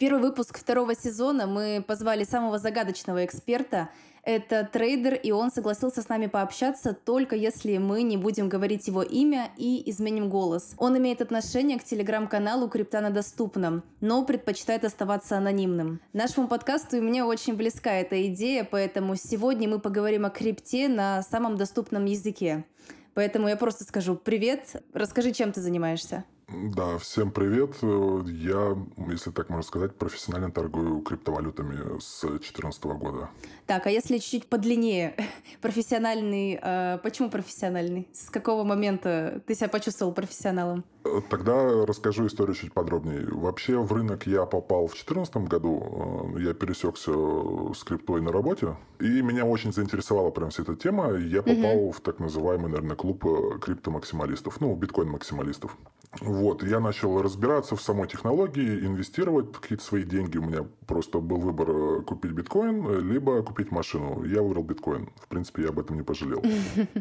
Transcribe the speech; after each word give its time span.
первый 0.00 0.22
выпуск 0.22 0.58
второго 0.58 0.94
сезона 0.94 1.46
мы 1.46 1.84
позвали 1.86 2.24
самого 2.24 2.58
загадочного 2.58 3.26
эксперта. 3.26 3.90
Это 4.22 4.68
трейдер, 4.70 5.12
и 5.14 5.30
он 5.30 5.50
согласился 5.52 6.00
с 6.00 6.08
нами 6.08 6.26
пообщаться 6.26 6.94
только 6.94 7.36
если 7.36 7.76
мы 7.76 8.02
не 8.02 8.16
будем 8.16 8.48
говорить 8.48 8.88
его 8.88 9.02
имя 9.02 9.50
и 9.58 9.88
изменим 9.90 10.30
голос. 10.30 10.74
Он 10.78 10.96
имеет 10.96 11.20
отношение 11.20 11.78
к 11.78 11.84
телеграм-каналу 11.84 12.68
«Крипта 12.68 13.02
на 13.02 13.10
доступном», 13.10 13.82
но 14.00 14.24
предпочитает 14.24 14.86
оставаться 14.86 15.36
анонимным. 15.36 16.00
Нашему 16.14 16.48
подкасту 16.48 16.96
и 16.96 17.00
мне 17.00 17.22
очень 17.22 17.54
близка 17.54 17.92
эта 17.92 18.26
идея, 18.28 18.64
поэтому 18.64 19.16
сегодня 19.16 19.68
мы 19.68 19.80
поговорим 19.80 20.24
о 20.24 20.30
крипте 20.30 20.88
на 20.88 21.22
самом 21.22 21.56
доступном 21.56 22.06
языке. 22.06 22.64
Поэтому 23.12 23.48
я 23.48 23.56
просто 23.56 23.84
скажу 23.84 24.16
привет, 24.16 24.82
расскажи, 24.94 25.32
чем 25.32 25.52
ты 25.52 25.60
занимаешься. 25.60 26.24
Да, 26.52 26.98
всем 26.98 27.30
привет. 27.30 27.76
Я, 27.80 28.76
если 29.08 29.30
так 29.30 29.50
можно 29.50 29.62
сказать, 29.62 29.94
профессионально 29.94 30.50
торгую 30.50 31.00
криптовалютами 31.00 32.00
с 32.00 32.22
2014 32.22 32.84
года. 32.84 33.30
Так, 33.66 33.86
а 33.86 33.90
если 33.90 34.18
чуть-чуть 34.18 34.46
подлиннее, 34.46 35.14
профессиональный, 35.60 36.58
э, 36.60 36.98
почему 37.04 37.30
профессиональный? 37.30 38.08
С 38.12 38.30
какого 38.30 38.64
момента 38.64 39.40
ты 39.46 39.54
себя 39.54 39.68
почувствовал 39.68 40.12
профессионалом? 40.12 40.84
Тогда 41.28 41.86
расскажу 41.86 42.26
историю 42.26 42.56
чуть 42.56 42.72
подробнее. 42.72 43.28
Вообще 43.30 43.78
в 43.78 43.92
рынок 43.92 44.26
я 44.26 44.44
попал 44.44 44.88
в 44.88 44.92
2014 44.92 45.36
году. 45.48 46.34
Э, 46.34 46.40
я 46.42 46.52
пересекся 46.52 47.12
с 47.12 47.84
криптой 47.84 48.22
на 48.22 48.32
работе. 48.32 48.76
И 48.98 49.22
меня 49.22 49.44
очень 49.44 49.72
заинтересовала 49.72 50.30
прям 50.30 50.50
вся 50.50 50.64
эта 50.64 50.74
тема. 50.74 51.12
Я 51.14 51.42
попал 51.42 51.78
угу. 51.78 51.92
в 51.92 52.00
так 52.00 52.18
называемый, 52.18 52.70
наверное, 52.70 52.96
клуб 52.96 53.24
э, 53.24 53.58
криптомаксималистов. 53.60 54.60
Ну, 54.60 54.74
биткоин-максималистов. 54.74 55.76
Вот, 56.18 56.64
я 56.64 56.80
начал 56.80 57.22
разбираться 57.22 57.76
в 57.76 57.82
самой 57.82 58.08
технологии, 58.08 58.84
инвестировать 58.84 59.52
какие-то 59.52 59.84
свои 59.84 60.02
деньги. 60.02 60.38
У 60.38 60.42
меня 60.42 60.66
просто 60.86 61.20
был 61.20 61.38
выбор 61.38 61.70
э, 61.70 62.02
купить 62.02 62.32
биткоин, 62.32 63.08
либо 63.08 63.42
купить 63.44 63.70
машину. 63.70 64.24
Я 64.24 64.42
выбрал 64.42 64.64
биткоин. 64.64 65.08
В 65.16 65.28
принципе, 65.28 65.62
я 65.62 65.68
об 65.68 65.78
этом 65.78 65.96
не 65.96 66.02
пожалел. 66.02 66.42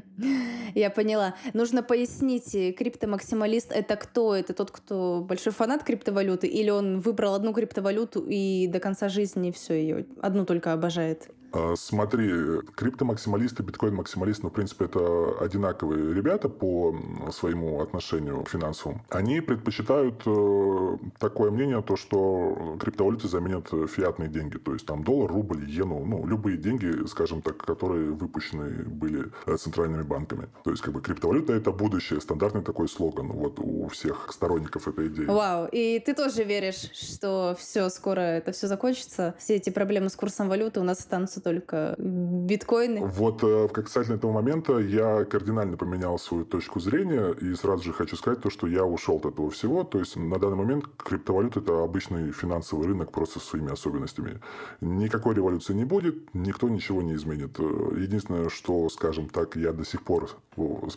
Я 0.75 0.91
поняла. 0.91 1.35
Нужно 1.53 1.81
пояснить, 1.81 2.51
криптомаксималист– 2.77 3.71
это 3.73 3.95
кто? 3.95 4.35
Это 4.35 4.53
тот, 4.53 4.69
кто 4.69 5.25
большой 5.27 5.51
фанат 5.51 5.83
криптовалюты? 5.83 6.45
Или 6.45 6.69
он 6.69 6.99
выбрал 6.99 7.33
одну 7.33 7.53
криптовалюту 7.53 8.23
и 8.27 8.67
до 8.67 8.79
конца 8.79 9.09
жизни 9.09 9.49
все 9.51 9.73
ее, 9.73 10.05
одну 10.21 10.45
только 10.45 10.71
обожает? 10.71 11.31
А, 11.51 11.73
смотри, 11.75 12.61
криптомаксималисты, 12.75 13.63
биткоин-максималисты, 13.63 14.43
ну, 14.43 14.49
в 14.49 14.53
принципе, 14.53 14.85
это 14.85 15.35
одинаковые 15.39 16.13
ребята 16.13 16.49
по 16.49 16.95
своему 17.31 17.81
отношению 17.81 18.43
к 18.43 18.49
финансовому. 18.49 19.03
Они 19.09 19.41
предпочитают 19.41 20.21
э, 20.25 20.97
такое 21.17 21.51
мнение, 21.51 21.81
то, 21.81 21.95
что 21.95 22.77
криптовалюты 22.79 23.27
заменят 23.27 23.69
фиатные 23.89 24.29
деньги. 24.29 24.57
То 24.57 24.73
есть, 24.73 24.85
там, 24.85 25.03
доллар, 25.03 25.31
рубль, 25.31 25.65
иену, 25.65 26.05
ну, 26.05 26.25
любые 26.27 26.57
деньги, 26.57 27.05
скажем 27.07 27.41
так, 27.41 27.57
которые 27.57 28.11
выпущены 28.11 28.83
были 28.83 29.31
центральными 29.57 30.03
банками. 30.03 30.49
То 30.63 30.71
есть, 30.71 30.81
как 30.83 30.93
бы, 30.93 31.01
криптовалюта– 31.01 31.53
это 31.55 31.71
будущее. 31.71 32.21
Стандартный 32.21 32.61
такой 32.61 32.87
слоган 32.87 33.27
вот 33.27 33.59
у 33.59 33.87
всех 33.87 34.31
сторонников 34.31 34.87
этой 34.87 35.07
идеи. 35.07 35.25
Вау. 35.25 35.67
И 35.71 35.99
ты 35.99 36.13
тоже 36.13 36.43
веришь, 36.43 36.89
что 36.93 37.55
все, 37.59 37.89
скоро 37.89 38.21
это 38.21 38.51
все 38.51 38.67
закончится? 38.67 39.35
Все 39.39 39.55
эти 39.55 39.69
проблемы 39.69 40.09
с 40.09 40.15
курсом 40.15 40.49
валюты 40.49 40.79
у 40.79 40.83
нас 40.83 40.99
останутся 40.99 41.38
остаются 41.39 41.49
только 41.49 41.95
биткоины. 41.97 43.05
Вот 43.05 43.43
э, 43.43 43.67
касательно 43.69 44.15
этого 44.15 44.31
момента 44.31 44.77
я 44.79 45.25
кардинально 45.25 45.77
поменял 45.77 46.19
свою 46.19 46.45
точку 46.45 46.79
зрения 46.79 47.31
и 47.31 47.53
сразу 47.55 47.83
же 47.83 47.93
хочу 47.93 48.15
сказать 48.15 48.41
то, 48.41 48.49
что 48.49 48.67
я 48.67 48.85
ушел 48.85 49.17
от 49.17 49.25
этого 49.25 49.49
всего. 49.49 49.83
То 49.83 49.99
есть 49.99 50.15
на 50.15 50.37
данный 50.37 50.57
момент 50.57 50.85
криптовалюта 50.97 51.59
это 51.59 51.83
обычный 51.83 52.31
финансовый 52.31 52.87
рынок 52.87 53.11
просто 53.11 53.39
со 53.39 53.45
своими 53.45 53.71
особенностями. 53.71 54.39
Никакой 54.81 55.35
революции 55.35 55.73
не 55.73 55.85
будет, 55.85 56.33
никто 56.33 56.69
ничего 56.69 57.01
не 57.01 57.13
изменит. 57.13 57.59
Э, 57.59 57.63
единственное, 57.97 58.49
что, 58.49 58.89
скажем 58.89 59.29
так, 59.29 59.55
я 59.55 59.71
до 59.73 59.85
сих 59.85 60.03
пор 60.03 60.29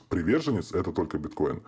приверженец, 0.08 0.72
это 0.72 0.92
только 0.92 1.18
биткоин. 1.18 1.62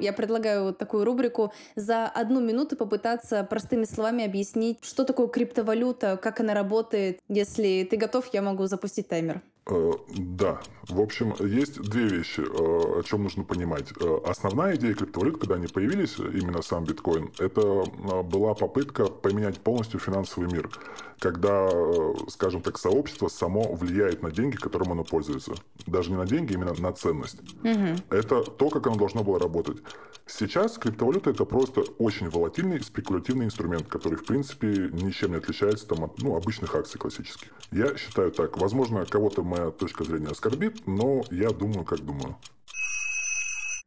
Я 0.00 0.12
предлагаю 0.12 0.64
вот 0.64 0.78
такую 0.78 1.04
рубрику 1.04 1.52
за 1.74 2.06
одну 2.06 2.40
минуту 2.40 2.76
попытаться 2.76 3.44
простыми 3.44 3.84
словами 3.84 4.24
объяснить, 4.24 4.78
что 4.82 5.04
такое 5.04 5.28
криптовалюта, 5.28 6.16
как 6.16 6.40
она 6.40 6.54
работает. 6.54 7.20
Если 7.28 7.86
ты 7.90 7.96
готов, 7.96 8.28
я 8.32 8.42
могу 8.42 8.66
запустить 8.66 9.08
таймер. 9.08 9.42
Э, 9.68 9.92
да. 10.16 10.60
В 10.88 11.00
общем, 11.00 11.34
есть 11.40 11.80
две 11.80 12.04
вещи, 12.04 12.40
э, 12.40 13.00
о 13.00 13.02
чем 13.02 13.24
нужно 13.24 13.42
понимать. 13.42 13.92
Э, 14.00 14.18
основная 14.24 14.76
идея 14.76 14.94
криптовалют, 14.94 15.38
когда 15.38 15.56
они 15.56 15.66
появились, 15.66 16.18
именно 16.18 16.62
сам 16.62 16.84
биткоин, 16.84 17.32
это 17.38 17.84
была 18.22 18.54
попытка 18.54 19.06
поменять 19.06 19.58
полностью 19.58 19.98
финансовый 19.98 20.52
мир. 20.52 20.70
Когда, 21.18 21.68
скажем 22.28 22.60
так, 22.60 22.78
сообщество 22.78 23.28
само 23.28 23.74
влияет 23.74 24.22
на 24.22 24.30
деньги, 24.30 24.56
которым 24.56 24.92
оно 24.92 25.02
пользуется. 25.02 25.54
Даже 25.86 26.10
не 26.10 26.16
на 26.16 26.26
деньги, 26.26 26.52
именно 26.52 26.74
на 26.74 26.92
ценность. 26.92 27.40
Угу. 27.64 27.96
Это 28.10 28.42
то, 28.42 28.68
как 28.68 28.86
оно 28.86 28.96
должно 28.96 29.24
было 29.24 29.40
работать. 29.40 29.78
Сейчас 30.28 30.76
криптовалюта 30.76 31.30
это 31.30 31.44
просто 31.44 31.82
очень 31.98 32.28
волатильный 32.28 32.80
спекулятивный 32.82 33.46
инструмент, 33.46 33.86
который, 33.86 34.16
в 34.16 34.24
принципе, 34.24 34.90
ничем 34.92 35.30
не 35.30 35.36
отличается 35.36 35.86
там, 35.86 36.02
от 36.02 36.20
ну, 36.20 36.36
обычных 36.36 36.74
акций 36.74 36.98
классических. 36.98 37.48
Я 37.70 37.96
считаю 37.96 38.32
так. 38.32 38.58
Возможно, 38.58 39.06
кого-то 39.06 39.44
моя 39.56 39.70
точка 39.70 40.04
зрения 40.04 40.28
оскорбит, 40.28 40.86
но 40.86 41.24
я 41.30 41.50
думаю, 41.50 41.84
как 41.84 42.00
думаю. 42.00 42.36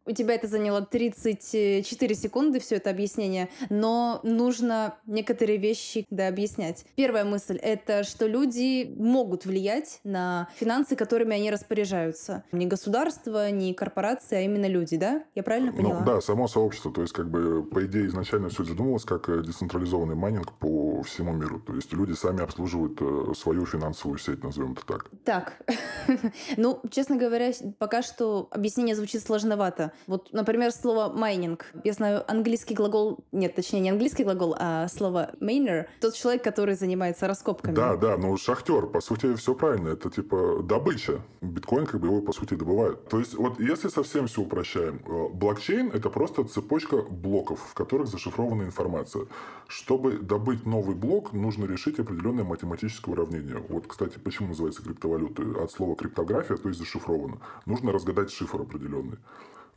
У 0.10 0.12
тебя 0.12 0.34
это 0.34 0.48
заняло 0.48 0.82
34 0.82 2.16
секунды, 2.16 2.60
все 2.60 2.78
это 2.78 2.90
объяснение, 2.90 3.48
но 3.70 4.20
нужно 4.24 4.96
некоторые 5.06 5.60
вещи 5.60 6.08
да, 6.10 6.28
объяснять. 6.28 6.84
Первая 6.96 7.26
мысль— 7.26 7.58
это 7.62 8.04
что 8.04 8.26
люди 8.26 8.92
могут 8.98 9.46
влиять 9.46 10.00
на 10.04 10.50
финансы, 10.56 10.96
которыми 10.96 11.36
они 11.36 11.52
распоряжаются. 11.52 12.44
Не 12.52 12.66
государство, 12.66 13.52
не 13.52 13.76
корпорации, 13.76 14.38
а 14.38 14.42
именно 14.42 14.66
люди, 14.66 14.98
да? 14.98 15.24
Я 15.36 15.44
правильно 15.44 15.72
ну 15.72 15.78
поняла? 15.78 16.00
Ну, 16.00 16.06
да, 16.08 16.22
само 16.22 16.48
сообщество. 16.48 16.92
То 16.92 17.02
есть, 17.02 17.14
как 17.14 17.30
бы, 17.30 17.64
по 17.64 17.86
идее, 17.86 18.08
изначально 18.08 18.50
все 18.50 18.64
задумывалось 18.64 19.06
как 19.06 19.30
э, 19.30 19.44
децентрализованный 19.44 20.16
майнинг 20.16 20.54
по 20.54 21.04
всему 21.04 21.34
миру. 21.34 21.60
То 21.60 21.76
есть, 21.76 21.94
люди 21.94 22.14
сами 22.14 22.42
обслуживают 22.42 23.00
э, 23.00 23.34
свою 23.36 23.68
финансовую 23.68 24.18
сеть, 24.18 24.44
назовем 24.44 24.72
это 24.72 24.88
так. 24.88 25.12
Так. 25.24 25.62
ну, 26.58 26.82
честно 26.90 27.16
говоря, 27.16 27.52
пока 27.78 28.02
что 28.02 28.48
объяснение 28.50 28.96
звучит 28.96 29.22
сложновато. 29.22 29.92
Вот, 30.08 30.34
например, 30.34 30.72
слово 30.72 31.12
майнинг. 31.14 31.66
Я 31.84 31.94
знаю 31.94 32.24
английский 32.30 32.76
глагол, 32.76 33.20
нет, 33.32 33.56
точнее, 33.56 33.80
не 33.80 33.90
английский 33.90 34.24
глагол, 34.24 34.56
а 34.58 34.88
слово 34.88 35.32
майнер. 35.40 35.88
Тот 36.02 36.14
человек, 36.14 36.44
который 36.44 36.76
занимается 36.76 37.28
раскопками. 37.28 37.76
Да, 37.76 37.96
да, 37.96 38.18
ну 38.18 38.36
шахтер, 38.38 38.88
по 38.88 39.02
сути, 39.02 39.36
все 39.36 39.54
правильно. 39.54 39.90
Это 39.90 40.10
типа 40.10 40.62
добыча. 40.64 41.22
Биткоин 41.42 41.86
как 41.86 42.02
бы 42.02 42.08
его, 42.08 42.22
по 42.22 42.34
сути, 42.34 42.56
добывает. 42.56 43.08
То 43.10 43.20
есть, 43.20 43.36
вот 43.36 43.60
если 43.60 43.90
совсем 43.90 44.28
все 44.28 44.42
упрощаем, 44.42 45.02
э, 45.06 45.28
блокчейн– 45.34 45.92
это 45.94 46.10
просто 46.10 46.44
цепочка 46.44 46.98
блоков, 46.98 47.60
в 47.60 47.74
которых 47.74 48.08
зашифрована 48.08 48.64
информация. 48.64 49.26
Чтобы 49.68 50.18
добыть 50.18 50.66
новый 50.66 50.96
блок, 50.96 51.34
нужно 51.34 51.66
решить 51.66 52.00
определенное 52.00 52.44
математическое 52.44 53.12
уравнение. 53.12 53.64
Вот, 53.70 53.88
кстати, 53.88 54.18
почему 54.18 54.50
называется 54.50 54.82
криптовалюта? 54.84 55.44
От 55.64 55.72
слова 55.72 55.96
криптография, 55.96 56.58
то 56.58 56.70
есть 56.70 56.80
зашифровано. 56.80 57.38
Нужно 57.66 57.92
разгадать 57.92 58.32
шифр 58.32 58.62
определенный. 58.62 59.18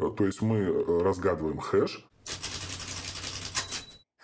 Э, 0.02 0.10
то 0.10 0.26
есть 0.26 0.42
мы 0.42 0.58
э, 0.58 1.02
разгадываем 1.02 1.58
хэш. 1.58 2.04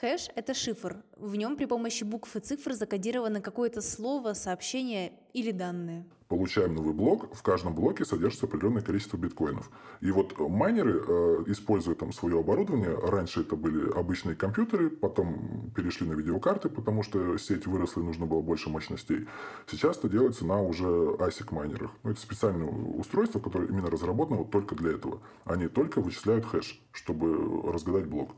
Хэш– 0.01 0.29
это 0.37 0.55
шифр. 0.55 1.03
В 1.17 1.35
нем 1.35 1.57
при 1.57 1.65
помощи 1.65 2.05
букв 2.05 2.37
и 2.37 2.39
цифр 2.39 2.73
закодировано 2.73 3.41
какое-то 3.41 3.81
слово, 3.81 4.35
сообщение 4.35 5.13
или 5.33 5.51
данные. 5.51 6.07
Получаем 6.29 6.77
новый 6.77 6.95
блок, 6.95 7.35
в 7.35 7.43
каждом 7.43 7.75
блоке 7.75 8.05
содержится 8.05 8.47
определенное 8.47 8.83
количество 8.83 9.17
биткоинов. 9.17 9.69
И 10.01 10.13
вот 10.13 10.39
майнеры, 10.39 11.03
э, 11.05 11.45
используя 11.49 11.97
там 11.97 12.13
свое 12.13 12.39
оборудование, 12.39 12.97
раньше 12.97 13.41
это 13.41 13.57
были 13.57 13.91
обычные 13.91 14.37
компьютеры, 14.37 14.89
потом 14.89 15.73
перешли 15.75 16.07
на 16.07 16.13
видеокарты, 16.13 16.69
потому 16.69 17.03
что 17.03 17.37
сеть 17.37 17.67
выросла 17.67 18.03
и 18.03 18.05
нужно 18.05 18.27
было 18.27 18.41
больше 18.41 18.71
мощностей. 18.71 19.27
Сейчас 19.69 19.99
это 19.99 20.09
делается 20.09 20.47
на 20.47 20.62
уже 20.62 20.87
ASIC 20.87 21.53
майнерах. 21.53 21.91
Ну, 22.05 22.12
это 22.12 22.21
специальное 22.21 22.69
устройство, 22.69 23.41
которое 23.41 23.67
именно 23.67 23.91
разработано 23.91 24.39
вот 24.39 24.53
только 24.53 24.77
для 24.77 24.93
этого. 24.93 25.23
Они 25.44 25.67
только 25.67 26.01
вычисляют 26.01 26.44
хэш, 26.44 26.81
чтобы 26.93 27.73
разгадать 27.73 28.06
блок. 28.06 28.37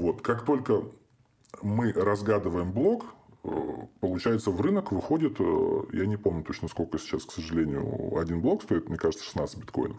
Вот. 0.00 0.22
Как 0.22 0.46
только 0.46 0.84
мы 1.60 1.92
разгадываем 1.92 2.72
блок, 2.72 3.04
э, 3.44 3.50
получается, 4.00 4.50
в 4.50 4.58
рынок 4.58 4.92
выходит, 4.92 5.36
э, 5.38 5.82
я 5.92 6.06
не 6.06 6.16
помню 6.16 6.42
точно 6.42 6.68
сколько 6.68 6.98
сейчас, 6.98 7.26
к 7.26 7.32
сожалению, 7.32 8.16
один 8.16 8.40
блок 8.40 8.62
стоит, 8.62 8.88
мне 8.88 8.96
кажется, 8.96 9.24
16 9.26 9.58
биткоинов. 9.58 9.98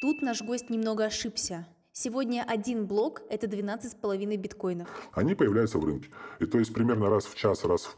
Тут 0.00 0.22
наш 0.22 0.42
гость 0.42 0.70
немного 0.70 1.04
ошибся. 1.04 1.66
Сегодня 1.90 2.44
один 2.46 2.86
блок– 2.86 3.22
это 3.28 3.48
12,5 3.48 4.36
биткоинов. 4.36 4.88
Они 5.12 5.34
появляются 5.34 5.78
в 5.78 5.84
рынке. 5.84 6.10
И 6.38 6.46
то 6.46 6.58
есть 6.60 6.72
примерно 6.72 7.10
раз 7.10 7.24
в 7.24 7.34
час, 7.34 7.64
раз 7.64 7.86
в 7.86 7.96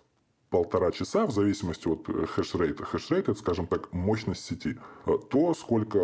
полтора 0.51 0.91
часа, 0.93 1.27
в 1.27 1.31
зависимости 1.31 1.89
от 1.89 2.09
э, 2.09 2.27
хешрейта. 2.27 2.85
Хешрейт– 2.85 3.29
это, 3.29 3.39
скажем 3.39 3.67
так, 3.67 3.93
мощность 3.93 4.45
сети. 4.45 4.79
Э, 5.07 5.13
то, 5.31 5.55
сколько 5.55 5.99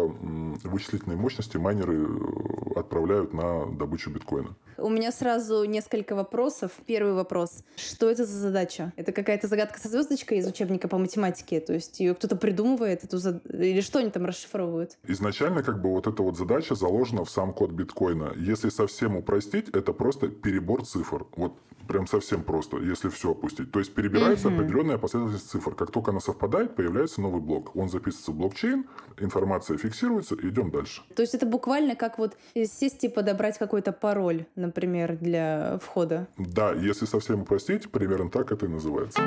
вычислительной 0.65 1.17
мощности 1.17 1.57
майнеры 1.57 2.07
э, 2.07 2.79
отправляют 2.79 3.33
на 3.33 3.67
добычу 3.67 4.11
биткоина. 4.11 4.55
У 4.77 4.89
меня 4.89 5.13
сразу 5.13 5.65
несколько 5.65 6.15
вопросов. 6.15 6.73
Первый 6.87 7.15
вопрос. 7.15 7.63
Что 7.77 8.11
это 8.11 8.25
за 8.25 8.39
задача? 8.39 8.93
Это 8.97 9.13
какая-то 9.13 9.47
загадка 9.47 9.79
со 9.79 9.89
звездочкой 9.89 10.39
из 10.39 10.47
учебника 10.47 10.89
по 10.89 10.99
математике? 10.99 11.61
То 11.61 11.73
есть 11.73 12.01
ее 12.01 12.15
кто-то 12.15 12.37
придумывает? 12.37 13.05
Эту 13.05 13.19
зад... 13.19 13.47
Или 13.47 13.81
что 13.81 14.01
они 14.01 14.11
там 14.11 14.27
расшифровывают? 14.27 14.99
Изначально 15.07 15.63
как 15.63 15.81
бы 15.81 15.91
вот 15.91 16.07
эта 16.07 16.23
вот 16.23 16.37
задача 16.37 16.75
заложена 16.75 17.25
в 17.25 17.31
сам 17.31 17.53
код 17.53 17.71
биткоина. 17.71 18.33
Если 18.37 18.69
совсем 18.69 19.17
упростить, 19.17 19.69
это 19.69 19.93
просто 19.93 20.29
перебор 20.29 20.85
цифр. 20.85 21.27
Вот 21.37 21.55
прям 21.87 22.07
совсем 22.07 22.43
просто, 22.43 22.79
если 22.79 23.09
все 23.09 23.31
опустить. 23.31 23.71
То 23.71 23.79
есть 23.79 23.95
перебирается 24.35 24.49
угу. 24.49 24.57
определенная 24.57 24.99
последовательность 24.99 25.51
цифр. 25.51 25.75
Как 25.75 25.91
только 25.91 26.11
она 26.11 26.21
совпадает, 26.21 26.75
появляется 26.75 27.21
новый 27.21 27.41
блок. 27.41 27.75
Он 27.77 27.89
записывается 27.89 28.33
в 28.33 28.37
блокчейн, 28.37 28.87
информация 29.19 29.79
фиксируется, 29.79 30.35
идем 30.35 30.71
дальше. 30.71 31.03
То 31.15 31.23
есть 31.23 31.35
это 31.35 31.47
буквально 31.47 31.95
как 31.95 32.19
вот 32.19 32.37
сесть 32.55 33.05
и 33.05 33.09
подобрать 33.09 33.59
какой-то 33.59 33.93
пароль, 33.93 34.47
например, 34.57 35.17
для 35.17 35.79
входа. 35.83 36.29
Да, 36.39 36.73
если 36.73 37.07
совсем 37.07 37.43
упростить, 37.43 37.91
примерно 37.91 38.31
так 38.31 38.53
это 38.53 38.67
и 38.67 38.69
называется. 38.69 39.21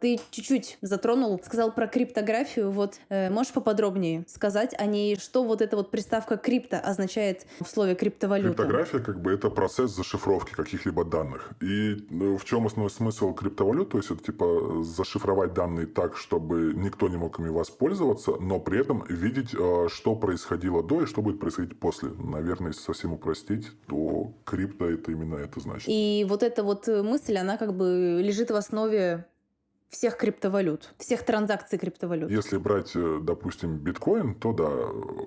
Ты 0.00 0.20
чуть-чуть 0.30 0.78
затронул, 0.80 1.40
сказал 1.44 1.72
про 1.72 1.86
криптографию. 1.88 2.70
Вот 2.70 3.00
э, 3.08 3.30
можешь 3.30 3.52
поподробнее 3.52 4.24
сказать 4.28 4.74
о 4.78 4.86
ней, 4.86 5.16
что 5.16 5.44
вот 5.44 5.60
эта 5.60 5.76
вот 5.76 5.90
приставка 5.90 6.36
крипто 6.36 6.78
означает 6.78 7.46
в 7.60 7.66
слове 7.66 7.94
криптовалюта? 7.94 8.54
Криптография 8.54 9.00
как 9.00 9.20
бы 9.20 9.32
это 9.32 9.50
процесс 9.50 9.90
зашифровки 9.90 10.52
каких-либо 10.52 11.04
данных. 11.04 11.50
И 11.60 12.06
ну, 12.10 12.36
в 12.36 12.44
чем 12.44 12.66
основной 12.66 12.90
смысл 12.90 13.34
криптовалют? 13.34 13.90
То 13.90 13.98
есть 13.98 14.10
это 14.10 14.22
типа 14.22 14.82
зашифровать 14.84 15.52
данные 15.54 15.86
так, 15.86 16.16
чтобы 16.16 16.72
никто 16.74 17.08
не 17.08 17.16
мог 17.16 17.38
ими 17.40 17.48
воспользоваться, 17.48 18.36
но 18.36 18.60
при 18.60 18.80
этом 18.80 19.04
видеть, 19.08 19.54
э, 19.54 19.88
что 19.90 20.14
происходило 20.14 20.82
до 20.82 21.02
и 21.02 21.06
что 21.06 21.22
будет 21.22 21.40
происходить 21.40 21.78
после. 21.78 22.10
Наверное, 22.10 22.68
если 22.68 22.82
совсем 22.82 23.12
упростить, 23.12 23.66
то 23.88 24.32
крипто 24.44 24.88
это 24.88 25.10
именно 25.10 25.36
это 25.36 25.60
значит. 25.60 25.86
И 25.88 26.24
вот 26.28 26.42
эта 26.42 26.62
вот 26.62 26.86
мысль, 26.86 27.36
она 27.36 27.56
как 27.56 27.74
бы 27.74 28.20
лежит 28.22 28.50
в 28.50 28.54
основе 28.54 29.26
всех 29.88 30.16
криптовалют, 30.16 30.94
всех 30.98 31.22
транзакций 31.24 31.78
криптовалют. 31.78 32.30
Если 32.30 32.58
брать, 32.58 32.92
э, 32.94 33.20
допустим, 33.22 33.78
биткоин, 33.78 34.34
то 34.34 34.52
да, 34.52 34.70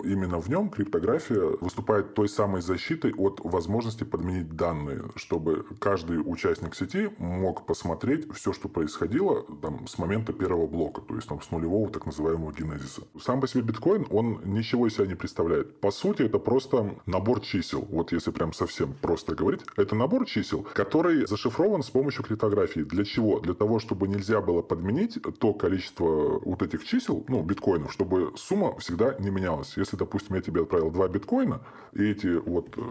именно 0.04 0.40
в 0.40 0.48
нем 0.48 0.70
криптография 0.70 1.56
выступает 1.60 2.14
той 2.14 2.28
самой 2.28 2.62
защитой 2.62 3.12
от 3.14 3.40
возможности 3.42 4.04
подменить 4.04 4.54
данные, 4.54 5.02
чтобы 5.16 5.66
каждый 5.80 6.18
участник 6.24 6.74
сети 6.74 7.10
мог 7.18 7.66
посмотреть 7.66 8.32
все, 8.34 8.52
что 8.52 8.68
происходило 8.68 9.44
там, 9.60 9.86
с 9.86 9.98
момента 9.98 10.32
первого 10.32 10.66
блока, 10.66 11.00
то 11.00 11.14
есть 11.16 11.28
там, 11.28 11.40
с 11.42 11.50
нулевого 11.50 11.90
так 11.90 12.06
называемого 12.06 12.52
генезиса. 12.52 13.02
Сам 13.20 13.40
по 13.40 13.48
себе 13.48 13.62
биткоин, 13.62 14.06
он 14.10 14.40
ничего 14.44 14.86
из 14.86 14.94
себя 14.94 15.06
не 15.06 15.14
представляет. 15.14 15.80
По 15.80 15.90
сути, 15.90 16.22
это 16.22 16.38
просто 16.38 16.94
набор 17.06 17.40
чисел. 17.40 17.86
Вот 17.90 18.12
если 18.12 18.30
прям 18.30 18.52
совсем 18.52 18.94
просто 18.94 19.34
говорить, 19.34 19.62
это 19.76 19.96
набор 19.96 20.26
чисел, 20.26 20.66
который 20.74 21.26
зашифрован 21.26 21.82
с 21.82 21.90
помощью 21.90 22.24
криптографии. 22.24 22.80
Для 22.80 23.04
чего? 23.04 23.40
Для 23.40 23.54
того, 23.54 23.78
чтобы 23.78 24.06
нельзя 24.08 24.40
было 24.40 24.51
было 24.52 24.62
подменить 24.62 25.18
то 25.38 25.54
количество 25.54 26.40
вот 26.40 26.62
этих 26.62 26.84
чисел, 26.84 27.24
ну, 27.28 27.42
биткоинов, 27.42 27.92
чтобы 27.92 28.32
сумма 28.36 28.78
всегда 28.78 29.14
не 29.18 29.30
менялась. 29.30 29.76
Если, 29.76 29.96
допустим, 29.96 30.36
я 30.36 30.42
тебе 30.42 30.62
отправил 30.62 30.90
два 30.90 31.08
биткоина, 31.08 31.62
и 31.94 32.10
эти 32.10 32.26
вот, 32.26 32.76
э, 32.76 32.82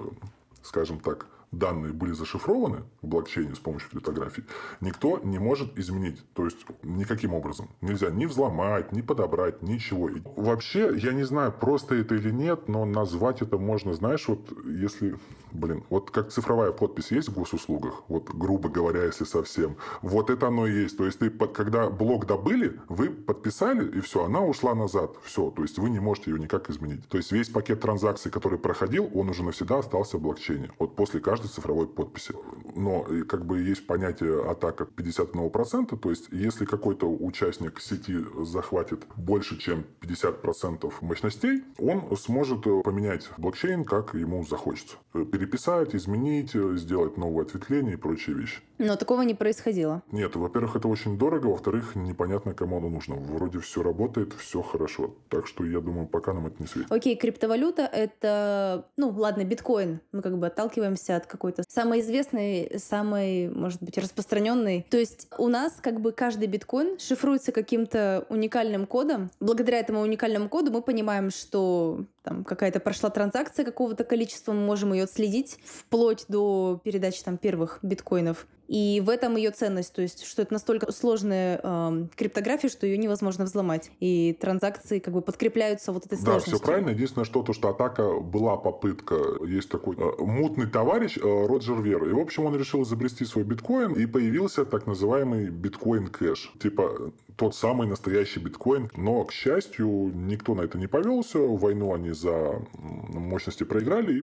скажем 0.64 1.00
так, 1.00 1.28
данные 1.52 1.92
были 1.92 2.14
зашифрованы 2.14 2.84
в 3.02 3.08
блокчейне 3.08 3.56
с 3.56 3.60
помощью 3.60 3.90
криптографии, 3.90 4.46
никто 4.80 5.20
не 5.20 5.38
может 5.38 5.78
изменить. 5.78 6.24
То 6.34 6.46
есть 6.46 6.58
никаким 6.84 7.34
образом. 7.34 7.70
Нельзя 7.82 8.10
ни 8.10 8.26
взломать, 8.26 8.92
ни 8.92 9.02
подобрать, 9.02 9.62
ничего. 9.62 10.10
И 10.10 10.22
вообще, 10.36 10.94
я 10.96 11.12
не 11.14 11.24
знаю, 11.24 11.52
просто 11.52 11.96
это 11.96 12.16
или 12.16 12.32
нет, 12.32 12.68
но 12.68 12.86
назвать 12.86 13.42
это 13.42 13.58
можно, 13.58 13.94
знаешь, 13.94 14.28
вот 14.28 14.52
если, 14.66 15.18
блин, 15.52 15.84
вот 15.90 16.12
как 16.12 16.32
цифровая 16.32 16.72
подпись 16.72 17.12
есть 17.12 17.30
в 17.30 17.34
госуслугах, 17.34 18.04
вот 18.08 18.30
грубо 18.30 18.70
говоря, 18.70 19.04
если 19.04 19.26
совсем, 19.26 19.76
вот 20.02 20.30
это 20.30 20.48
оно 20.48 20.68
и 20.68 20.84
есть. 20.84 20.98
То 20.98 21.06
есть 21.06 21.20
ты, 21.20 21.30
когда 21.30 21.90
блок 21.90 22.26
добыли, 22.26 22.80
вы 22.88 23.10
подписали, 23.10 23.98
и 23.98 24.00
все, 24.00 24.24
она 24.24 24.42
ушла 24.42 24.74
назад. 24.74 25.18
Все, 25.24 25.52
то 25.52 25.64
есть 25.64 25.78
вы 25.78 25.90
не 25.90 26.00
можете 26.00 26.32
ее 26.32 26.40
никак 26.40 26.70
изменить. 26.70 27.08
То 27.10 27.18
есть 27.18 27.32
весь 27.32 27.50
пакет 27.50 27.82
транзакций, 27.82 28.32
который 28.32 28.58
проходил, 28.58 29.10
он 29.14 29.30
уже 29.30 29.44
навсегда 29.44 29.80
остался 29.80 30.18
в 30.18 30.22
блокчейне. 30.22 30.72
Вот 30.80 30.96
после 30.96 31.20
каждого 31.20 31.41
каждой 31.42 31.54
цифровой 31.54 31.88
подписи. 31.88 32.34
Но 32.76 33.06
как 33.28 33.46
бы 33.46 33.62
есть 33.62 33.88
понятие 33.88 34.50
атака 34.50 34.88
51%, 34.96 35.98
то 35.98 36.10
есть 36.10 36.28
если 36.32 36.66
какой-то 36.66 37.10
участник 37.12 37.82
сети 37.82 38.18
захватит 38.44 39.06
больше, 39.16 39.58
чем 39.58 39.86
50% 40.02 40.92
мощностей, 41.02 41.64
он 41.78 42.16
сможет 42.18 42.64
поменять 42.84 43.30
блокчейн, 43.38 43.84
как 43.84 44.14
ему 44.14 44.46
захочется. 44.46 44.96
Переписать, 45.14 45.96
изменить, 45.96 46.52
сделать 46.54 47.18
новое 47.18 47.46
ответвление 47.46 47.94
и 47.94 47.98
прочие 47.98 48.36
вещи. 48.36 48.62
Но 48.78 48.96
такого 48.96 49.22
не 49.22 49.36
происходило. 49.36 50.02
Нет, 50.12 50.36
во-первых, 50.36 50.76
это 50.76 50.88
очень 50.88 51.18
дорого, 51.18 51.48
во-вторых, 51.48 51.96
непонятно, 51.96 52.54
кому 52.54 52.78
оно 52.78 52.90
нужно. 52.90 53.16
Вроде 53.16 53.60
все 53.60 53.84
работает, 53.84 54.34
все 54.34 54.62
хорошо. 54.62 55.14
Так 55.30 55.48
что 55.48 55.66
я 55.66 55.82
думаю, 55.82 56.08
пока 56.08 56.34
нам 56.34 56.48
это 56.48 56.56
не 56.60 56.68
светит. 56.68 56.92
Окей, 56.92 57.16
криптовалюта 57.16 57.84
это, 57.84 58.88
ну 58.98 59.10
ладно, 59.10 59.44
биткоин. 59.44 60.00
Мы 60.12 60.22
как 60.22 60.38
бы 60.38 60.48
отталкиваемся 60.48 61.16
от 61.16 61.28
какой-то 61.32 61.64
самой 61.68 62.02
известной, 62.02 62.74
самой, 62.78 63.50
может 63.50 63.82
быть, 63.82 63.98
распространенной. 63.98 64.86
То 64.90 64.98
есть 64.98 65.28
у 65.38 65.48
нас 65.48 65.74
как 65.82 66.02
бы 66.02 66.12
каждый 66.12 66.48
биткоин 66.48 67.00
шифруется 67.00 67.52
каким-то 67.52 68.26
уникальным 68.30 68.86
кодом. 68.86 69.32
Благодаря 69.40 69.80
этому 69.80 70.02
уникальному 70.02 70.50
коду 70.50 70.72
мы 70.72 70.82
понимаем, 70.82 71.32
что 71.32 72.06
там 72.24 72.44
какая-то 72.44 72.80
прошла 72.80 73.10
транзакция 73.10 73.66
какого-то 73.66 74.04
количества, 74.04 74.54
мы 74.54 74.62
можем 74.62 74.94
ее 74.94 75.04
отследить 75.04 75.58
вплоть 75.64 76.26
до 76.28 76.80
передачи 76.84 77.24
там 77.24 77.38
первых 77.38 77.80
биткоинов. 77.82 78.46
И 78.72 79.02
в 79.06 79.10
этом 79.10 79.36
ее 79.36 79.52
ценность, 79.52 79.94
то 79.94 80.02
есть, 80.02 80.24
что 80.26 80.42
это 80.44 80.54
настолько 80.54 80.94
сложная 80.94 81.60
э, 81.62 82.06
криптография, 82.16 82.70
что 82.70 82.88
ее 82.88 82.98
невозможно 82.98 83.44
взломать. 83.44 83.92
И 84.00 84.38
транзакции 84.40 85.00
как 85.00 85.14
бы 85.14 85.22
подкрепляются 85.22 85.92
вот 85.92 86.06
этой 86.06 86.18
сложностью. 86.18 86.54
Да, 86.54 86.58
все 86.58 86.66
правильно. 86.66 86.90
Единственное, 86.92 87.26
что 87.26 87.44
то, 87.44 87.52
что 87.52 87.68
атака 87.68 88.14
была 88.22 88.56
попытка, 88.56 89.16
есть 89.46 89.70
такой 89.70 89.98
э, 89.98 90.24
мутный 90.24 90.68
товарищ 90.68 91.18
э, 91.18 91.22
Роджер 91.22 91.82
Вер. 91.82 92.06
И, 92.06 92.14
в 92.14 92.20
общем, 92.20 92.46
он 92.46 92.56
решил 92.56 92.84
изобрести 92.84 93.26
свой 93.26 93.44
биткоин, 93.44 93.92
и 93.92 94.06
появился 94.06 94.64
так 94.64 94.88
называемый 94.88 95.50
биткоин 95.50 96.08
кэш. 96.08 96.54
Типа 96.62 97.12
тот 97.36 97.54
самый 97.56 97.88
настоящий 97.88 98.40
биткоин. 98.40 98.90
Но, 98.96 99.26
к 99.26 99.34
счастью, 99.34 100.14
никто 100.16 100.56
на 100.56 100.62
это 100.62 100.78
не 100.78 100.88
повелся. 100.88 101.40
Войну 101.40 101.94
они 101.94 102.12
за 102.12 102.62
мощности 102.74 103.66
проиграли. 103.66 104.21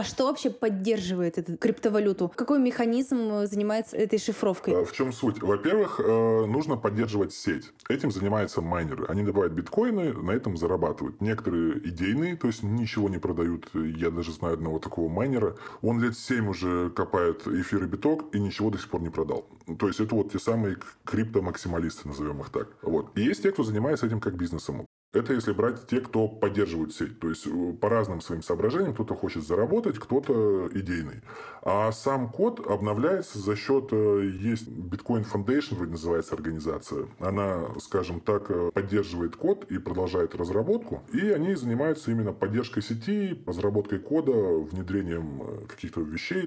А 0.00 0.02
что 0.02 0.24
вообще 0.24 0.48
поддерживает 0.48 1.36
эту 1.36 1.58
криптовалюту? 1.58 2.32
Какой 2.34 2.58
механизм 2.58 3.44
занимается 3.44 3.98
этой 3.98 4.18
шифровкой? 4.18 4.80
А 4.80 4.86
в 4.86 4.92
чем 4.92 5.12
суть? 5.12 5.42
Во-первых, 5.42 6.00
э, 6.02 6.46
нужно 6.46 6.78
поддерживать 6.78 7.34
сеть. 7.34 7.70
Этим 7.90 8.10
занимаются 8.10 8.62
майнеры. 8.62 9.04
Они 9.08 9.22
добывают 9.22 9.52
биткоины, 9.52 10.14
на 10.14 10.30
этом 10.30 10.56
зарабатывают. 10.56 11.20
Некоторые 11.20 11.86
идейные, 11.86 12.38
то 12.38 12.46
есть 12.46 12.62
ничего 12.62 13.10
не 13.10 13.18
продают. 13.18 13.68
Я 13.74 14.10
даже 14.10 14.32
знаю 14.32 14.54
одного 14.54 14.78
такого 14.78 15.10
майнера. 15.10 15.56
Он 15.82 16.02
лет 16.02 16.16
7 16.16 16.48
уже 16.48 16.88
копает 16.88 17.46
эфир 17.46 17.84
и 17.84 17.86
биток 17.86 18.34
и 18.34 18.40
ничего 18.40 18.70
до 18.70 18.78
сих 18.78 18.88
пор 18.88 19.02
не 19.02 19.10
продал. 19.10 19.44
То 19.78 19.86
есть 19.86 20.00
это 20.00 20.14
вот 20.14 20.32
те 20.32 20.38
самые 20.38 20.78
криптомаксималисты, 21.04 22.08
назовем 22.08 22.40
их 22.40 22.48
так. 22.48 22.68
Вот. 22.80 23.10
И 23.18 23.20
есть 23.20 23.42
те, 23.42 23.52
кто 23.52 23.64
занимается 23.64 24.06
этим 24.06 24.20
как 24.20 24.34
бизнесом. 24.34 24.86
Это 25.12 25.32
если 25.34 25.52
брать 25.52 25.88
те, 25.88 26.00
кто 26.00 26.28
поддерживают 26.28 26.94
сеть. 26.94 27.18
То 27.18 27.28
есть 27.30 27.44
э, 27.46 27.72
по 27.80 27.88
разным 27.88 28.20
своим 28.20 28.42
соображениям 28.42 28.94
кто-то 28.94 29.16
хочет 29.16 29.44
заработать, 29.44 29.98
кто-то 29.98 30.68
идейный. 30.72 31.22
А 31.62 31.90
сам 31.90 32.30
код 32.30 32.64
обновляется 32.64 33.40
за 33.40 33.56
счет... 33.56 33.88
Э, 33.90 34.30
есть 34.40 34.68
Bitcoin 34.68 35.26
Foundation, 35.28 35.74
вроде 35.74 35.92
называется 35.92 36.36
организация. 36.36 37.08
Она, 37.18 37.70
скажем 37.80 38.20
так, 38.20 38.50
э, 38.50 38.70
поддерживает 38.72 39.34
код 39.34 39.64
и 39.68 39.78
продолжает 39.78 40.36
разработку. 40.36 41.02
И 41.12 41.28
они 41.30 41.56
занимаются 41.56 42.12
именно 42.12 42.32
поддержкой 42.32 42.82
сети, 42.82 43.42
разработкой 43.46 43.98
кода, 43.98 44.30
внедрением 44.30 45.66
каких-то 45.66 46.02
вещей. 46.02 46.46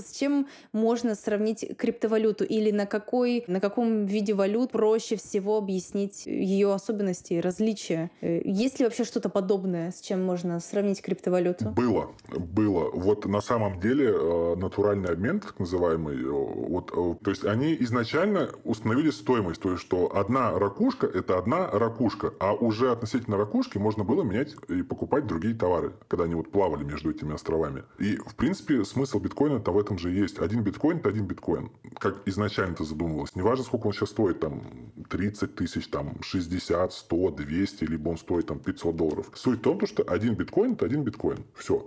С 0.00 0.12
чем 0.12 0.46
можно 0.72 1.14
сравнить 1.14 1.76
криптовалюту 1.76 2.44
или 2.44 2.70
на 2.70 2.86
какой, 2.86 3.44
на 3.46 3.60
каком 3.60 4.06
виде 4.06 4.34
валют 4.34 4.72
проще 4.72 5.16
всего 5.16 5.58
объяснить 5.58 6.26
ее 6.26 6.72
особенности 6.72 7.34
и 7.34 7.40
различия? 7.40 8.10
Э, 8.20 8.40
есть 8.44 8.78
ли 8.78 8.84
вообще 8.84 9.04
что-то 9.04 9.28
подобное, 9.28 9.90
с 9.90 10.00
чем 10.00 10.24
можно 10.24 10.60
сравнить 10.60 11.02
криптовалюту? 11.02 11.70
Было, 11.70 12.10
было. 12.28 12.90
Вот 12.90 13.26
на 13.26 13.40
самом 13.40 13.80
деле 13.80 14.12
э, 14.12 14.54
натуральный 14.56 15.10
обмен, 15.10 15.40
так 15.40 15.58
называемый, 15.58 16.16
э, 16.16 16.30
вот, 16.30 16.92
то 17.22 17.30
есть 17.30 17.44
они 17.44 17.76
изначально 17.80 18.50
установили 18.64 19.10
стоимость, 19.10 19.60
то 19.60 19.70
есть 19.70 19.82
что 19.82 20.16
одна 20.16 20.58
ракушка– 20.58 21.06
это 21.14 21.38
одна 21.38 21.70
ракушка, 21.70 22.32
а 22.40 22.54
уже 22.54 22.90
относительно 22.90 23.36
ракушки 23.36 23.78
можно 23.78 24.04
было 24.04 24.22
менять 24.22 24.54
и 24.68 24.82
покупать 24.82 25.26
другие 25.26 25.54
товары, 25.54 25.92
когда 26.08 26.24
они 26.24 26.34
вот 26.34 26.50
плавали 26.50 26.84
между 26.84 27.10
этими 27.10 27.34
островами. 27.34 27.84
И, 27.98 28.16
в 28.16 28.34
принципе, 28.36 28.84
смысл 28.84 29.18
биткоина 29.18 29.60
того 29.60 29.81
этом 29.82 29.98
же 29.98 30.10
есть. 30.10 30.38
Один 30.38 30.62
биткоин– 30.62 30.96
это 30.98 31.10
один 31.10 31.26
биткоин. 31.26 31.70
Как 31.98 32.22
изначально 32.26 32.72
это 32.72 32.84
задумывалось. 32.84 33.34
Неважно, 33.36 33.64
сколько 33.64 33.88
он 33.88 33.92
сейчас 33.92 34.10
стоит, 34.10 34.40
там, 34.40 34.62
30 35.10 35.54
тысяч, 35.54 35.88
там, 35.88 36.16
60, 36.22 36.92
100, 36.92 37.30
200, 37.30 37.84
либо 37.84 38.08
он 38.08 38.16
стоит, 38.16 38.46
там, 38.46 38.58
500 38.58 38.96
долларов. 38.96 39.30
Суть 39.34 39.58
в 39.58 39.62
том, 39.62 39.86
что 39.86 40.02
один 40.04 40.34
биткоин– 40.34 40.72
это 40.74 40.86
один 40.86 41.02
биткоин. 41.02 41.44
Все. 41.54 41.86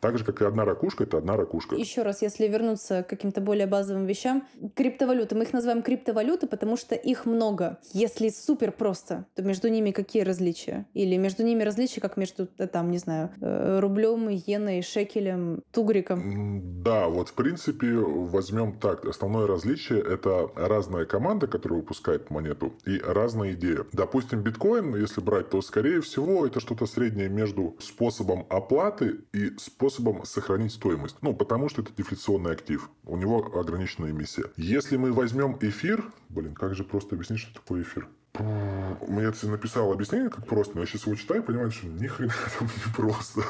Так 0.00 0.18
же, 0.18 0.24
как 0.24 0.42
и 0.42 0.44
одна 0.44 0.64
ракушка, 0.64 1.04
это 1.04 1.18
одна 1.18 1.36
ракушка. 1.36 1.76
Еще 1.76 2.02
раз, 2.02 2.22
если 2.22 2.46
вернуться 2.48 3.02
к 3.02 3.08
каким-то 3.08 3.40
более 3.40 3.66
базовым 3.66 4.06
вещам. 4.06 4.46
Криптовалюты. 4.74 5.34
Мы 5.34 5.44
их 5.44 5.52
называем 5.52 5.82
криптовалюты, 5.82 6.46
потому 6.46 6.76
что 6.76 6.94
их 6.94 7.26
много. 7.26 7.78
Если 7.92 8.28
супер 8.28 8.72
просто, 8.72 9.26
то 9.34 9.42
между 9.42 9.68
ними 9.68 9.90
какие 9.90 10.22
различия? 10.22 10.86
Или 10.94 11.16
между 11.16 11.42
ними 11.42 11.62
различия, 11.62 12.00
как 12.00 12.16
между, 12.16 12.46
там, 12.46 12.90
не 12.90 12.98
знаю, 12.98 13.30
э, 13.40 13.80
рублем, 13.80 14.30
иеной, 14.30 14.82
шекелем, 14.82 15.62
тугриком? 15.72 16.82
Да, 16.82 17.08
вот 17.08 17.30
в 17.30 17.34
принципе 17.34 17.94
возьмем 17.94 18.78
так. 18.78 19.04
Основное 19.06 19.46
различие— 19.46 20.00
это 20.06 20.50
разная 20.54 21.06
команда, 21.06 21.46
которая 21.46 21.80
выпускает 21.80 22.30
монету, 22.30 22.74
и 22.84 22.98
разная 22.98 23.52
идея. 23.54 23.86
Допустим, 23.92 24.42
биткоин, 24.42 24.94
если 24.96 25.20
брать, 25.20 25.50
то, 25.50 25.62
скорее 25.62 26.00
всего, 26.00 26.46
это 26.46 26.60
что-то 26.60 26.86
среднее 26.86 27.28
между 27.28 27.76
способом 27.80 28.46
оплаты 28.50 29.20
и 29.32 29.56
способом 29.58 29.85
способом 29.90 30.24
сохранить 30.24 30.72
стоимость. 30.72 31.16
Ну, 31.22 31.34
потому 31.34 31.68
что 31.68 31.82
это 31.82 31.92
дефляционный 31.96 32.52
актив. 32.52 32.90
У 33.04 33.16
него 33.16 33.52
ограниченная 33.58 34.10
эмиссия. 34.10 34.46
Если 34.56 34.96
мы 34.96 35.12
возьмем 35.12 35.56
эфир... 35.60 36.04
Блин, 36.28 36.54
как 36.54 36.74
же 36.74 36.84
просто 36.84 37.14
объяснить, 37.14 37.40
что 37.40 37.54
такое 37.54 37.82
эфир? 37.82 38.08
Я 38.38 39.32
тебе 39.32 39.52
написал 39.52 39.92
объяснение, 39.92 40.28
как 40.28 40.46
просто, 40.46 40.74
но 40.74 40.80
я 40.80 40.86
сейчас 40.86 41.06
его 41.06 41.16
читаю 41.16 41.42
и 41.42 41.44
понимаю, 41.44 41.70
что 41.70 41.86
ни 41.86 42.06
хрена 42.06 42.32
там 42.58 42.68
не 42.68 42.92
просто. 42.94 43.42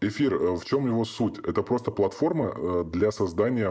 Эфир, 0.00 0.34
э, 0.34 0.56
в 0.56 0.64
чем 0.64 0.86
его 0.86 1.04
суть? 1.04 1.38
Это 1.40 1.62
просто 1.62 1.90
платформа 1.90 2.52
э, 2.54 2.84
для 2.86 3.12
создания 3.12 3.70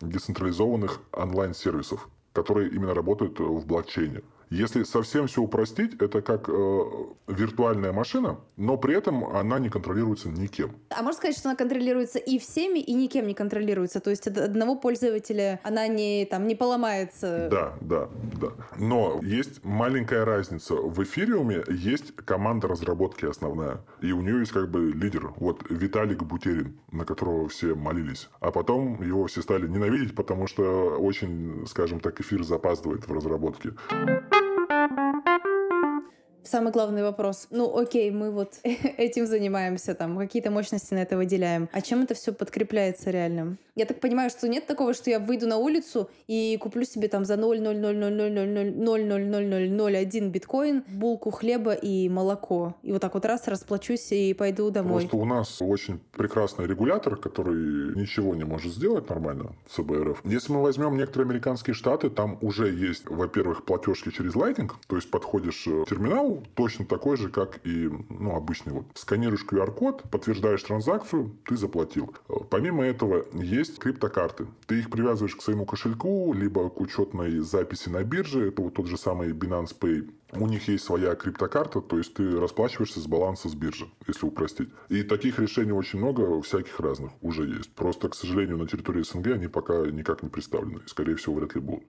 децентрализованных 0.00 1.00
онлайн-сервисов, 1.12 2.08
которые 2.32 2.70
именно 2.70 2.94
работают 2.94 3.40
в 3.40 3.66
блокчейне. 3.66 4.22
Если 4.52 4.82
совсем 4.82 5.28
все 5.28 5.40
упростить, 5.40 5.94
это 5.98 6.20
как 6.20 6.46
э, 6.46 6.80
виртуальная 7.26 7.90
машина, 7.92 8.38
но 8.58 8.76
при 8.76 8.94
этом 8.94 9.24
она 9.24 9.58
не 9.58 9.70
контролируется 9.70 10.28
никем. 10.28 10.72
А 10.90 11.02
можно 11.02 11.14
сказать, 11.14 11.38
что 11.38 11.48
она 11.48 11.56
контролируется 11.56 12.18
и 12.18 12.38
всеми, 12.38 12.78
и 12.78 12.92
никем 12.92 13.26
не 13.26 13.32
контролируется? 13.32 14.00
То 14.00 14.10
есть 14.10 14.26
от 14.26 14.36
одного 14.36 14.76
пользователя 14.76 15.58
она 15.62 15.88
не, 15.88 16.26
там, 16.26 16.46
не 16.46 16.54
поломается? 16.54 17.48
Да, 17.50 17.72
да, 17.80 18.10
да. 18.38 18.48
Но 18.76 19.20
есть 19.22 19.64
маленькая 19.64 20.26
разница. 20.26 20.74
В 20.74 21.02
эфириуме 21.02 21.64
есть 21.70 22.14
команда 22.14 22.68
разработки 22.68 23.24
основная, 23.24 23.80
и 24.02 24.12
у 24.12 24.20
нее 24.20 24.40
есть 24.40 24.52
как 24.52 24.70
бы 24.70 24.92
лидер. 24.92 25.32
Вот 25.38 25.62
Виталик 25.70 26.24
Бутерин, 26.24 26.78
на 26.90 27.06
которого 27.06 27.48
все 27.48 27.74
молились. 27.74 28.28
А 28.40 28.50
потом 28.50 29.02
его 29.02 29.26
все 29.28 29.40
стали 29.40 29.66
ненавидеть, 29.66 30.14
потому 30.14 30.46
что 30.46 30.98
очень, 30.98 31.66
скажем 31.66 32.00
так, 32.00 32.20
эфир 32.20 32.42
запаздывает 32.42 33.08
в 33.08 33.12
разработке 33.14 33.70
самый 36.52 36.70
главный 36.70 37.02
вопрос. 37.02 37.48
Ну, 37.50 37.76
окей, 37.76 38.10
мы 38.10 38.30
вот 38.30 38.58
этим 38.62 39.26
занимаемся, 39.26 39.94
там, 39.94 40.18
какие-то 40.18 40.50
мощности 40.50 40.92
на 40.92 40.98
это 40.98 41.16
выделяем. 41.16 41.70
А 41.72 41.80
чем 41.80 42.02
это 42.02 42.12
все 42.14 42.32
подкрепляется 42.32 43.10
реально? 43.10 43.56
Я 43.74 43.86
так 43.86 44.00
понимаю, 44.00 44.28
что 44.28 44.48
нет 44.48 44.66
такого, 44.66 44.92
что 44.92 45.08
я 45.08 45.18
выйду 45.18 45.46
на 45.46 45.56
улицу 45.56 46.10
и 46.26 46.58
куплю 46.60 46.84
себе 46.84 47.08
там 47.08 47.24
за 47.24 47.36
0,00000000001 47.36 50.28
биткоин 50.28 50.84
булку 50.88 51.30
хлеба 51.30 51.72
и 51.72 52.10
молоко. 52.10 52.74
И 52.82 52.92
вот 52.92 53.00
так 53.00 53.14
вот 53.14 53.24
раз 53.24 53.48
расплачусь 53.48 54.12
и 54.12 54.34
пойду 54.34 54.70
домой. 54.70 55.00
Просто 55.00 55.16
у 55.16 55.24
нас 55.24 55.62
очень 55.62 56.00
прекрасный 56.12 56.66
регулятор, 56.66 57.16
который 57.16 57.96
ничего 57.96 58.34
не 58.34 58.44
может 58.44 58.74
сделать 58.74 59.08
нормально, 59.08 59.54
ЦБРФ. 59.70 60.20
Если 60.24 60.52
мы 60.52 60.60
возьмем 60.60 60.98
некоторые 60.98 61.30
американские 61.30 61.72
штаты, 61.72 62.10
там 62.10 62.36
уже 62.42 62.70
есть, 62.70 63.08
во-первых, 63.08 63.64
платежки 63.64 64.10
через 64.10 64.34
Lightning, 64.34 64.70
то 64.86 64.96
есть 64.96 65.10
подходишь 65.10 65.64
к 65.64 65.86
терминалу, 65.88 66.41
точно 66.54 66.84
такой 66.84 67.16
же, 67.16 67.28
как 67.28 67.60
и 67.64 67.90
ну, 68.08 68.36
обычный. 68.36 68.72
Вот. 68.72 68.86
Сканируешь 68.94 69.44
QR-код, 69.44 70.04
подтверждаешь 70.10 70.62
транзакцию, 70.62 71.36
ты 71.44 71.56
заплатил. 71.56 72.14
Помимо 72.50 72.84
этого, 72.84 73.26
есть 73.32 73.78
криптокарты. 73.78 74.46
Ты 74.66 74.80
их 74.80 74.90
привязываешь 74.90 75.36
к 75.36 75.42
своему 75.42 75.66
кошельку, 75.66 76.32
либо 76.32 76.68
к 76.70 76.80
учетной 76.80 77.38
записи 77.40 77.88
на 77.88 78.04
бирже. 78.04 78.48
Это 78.48 78.62
вот 78.62 78.74
тот 78.74 78.86
же 78.86 78.96
самый 78.96 79.32
Binance 79.32 79.76
Pay. 79.78 80.10
У 80.34 80.46
них 80.46 80.66
есть 80.68 80.84
своя 80.84 81.14
криптокарта, 81.14 81.82
то 81.82 81.98
есть 81.98 82.14
ты 82.14 82.40
расплачиваешься 82.40 83.00
с 83.00 83.06
баланса 83.06 83.50
с 83.50 83.54
биржи, 83.54 83.86
если 84.06 84.26
упростить. 84.26 84.70
И 84.88 85.02
таких 85.02 85.38
решений 85.38 85.72
очень 85.72 85.98
много, 85.98 86.40
всяких 86.40 86.80
разных 86.80 87.12
уже 87.20 87.44
есть. 87.44 87.74
Просто, 87.74 88.08
к 88.08 88.14
сожалению, 88.14 88.56
на 88.56 88.66
территории 88.66 89.02
СНГ 89.02 89.26
они 89.26 89.48
пока 89.48 89.74
никак 89.90 90.22
не 90.22 90.30
представлены. 90.30 90.80
Скорее 90.86 91.16
всего, 91.16 91.34
вряд 91.34 91.54
ли 91.54 91.60
будут. 91.60 91.84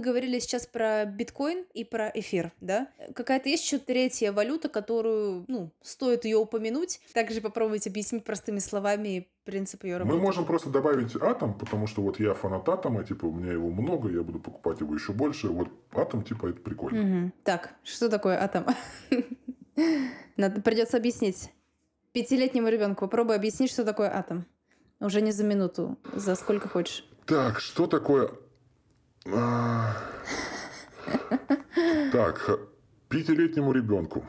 Мы 0.00 0.04
говорили 0.04 0.38
сейчас 0.38 0.66
про 0.66 1.04
биткоин 1.04 1.66
и 1.74 1.84
про 1.84 2.10
эфир, 2.14 2.52
да? 2.62 2.88
Какая-то 3.14 3.50
есть 3.50 3.64
еще 3.64 3.78
третья 3.78 4.32
валюта, 4.32 4.70
которую, 4.70 5.44
ну, 5.46 5.72
стоит 5.82 6.24
ее 6.24 6.38
упомянуть. 6.38 7.02
Также 7.12 7.42
попробовать 7.42 7.86
объяснить 7.86 8.24
простыми 8.24 8.60
словами 8.60 9.28
принцип 9.44 9.84
ее 9.84 9.98
работы. 9.98 10.16
Мы 10.16 10.22
можем 10.22 10.46
просто 10.46 10.70
добавить 10.70 11.14
атом, 11.16 11.52
потому 11.52 11.86
что 11.86 12.00
вот 12.00 12.18
я 12.18 12.32
фанат 12.32 12.66
атома, 12.66 13.04
типа 13.04 13.26
у 13.26 13.30
меня 13.30 13.52
его 13.52 13.68
много, 13.68 14.08
я 14.08 14.22
буду 14.22 14.38
покупать 14.38 14.80
его 14.80 14.94
еще 14.94 15.12
больше. 15.12 15.48
Вот 15.48 15.68
атом, 15.92 16.22
типа, 16.22 16.46
это 16.46 16.60
прикольно. 16.62 17.24
Угу. 17.24 17.32
Так, 17.44 17.74
что 17.84 18.08
такое 18.08 18.42
атом? 18.42 18.64
Надо 20.38 20.62
придется 20.62 20.96
объяснить. 20.96 21.52
Пятилетнему 22.12 22.68
ребенку 22.68 23.04
попробуй 23.04 23.36
объяснить, 23.36 23.70
что 23.70 23.84
такое 23.84 24.08
атом. 24.08 24.46
Уже 24.98 25.20
не 25.20 25.32
за 25.32 25.44
минуту, 25.44 25.98
за 26.14 26.36
сколько 26.36 26.68
хочешь. 26.68 27.06
Так, 27.26 27.60
что 27.60 27.86
такое. 27.86 28.30
Так, 32.12 32.60
пятилетнему 33.08 33.72
ребенку. 33.72 34.24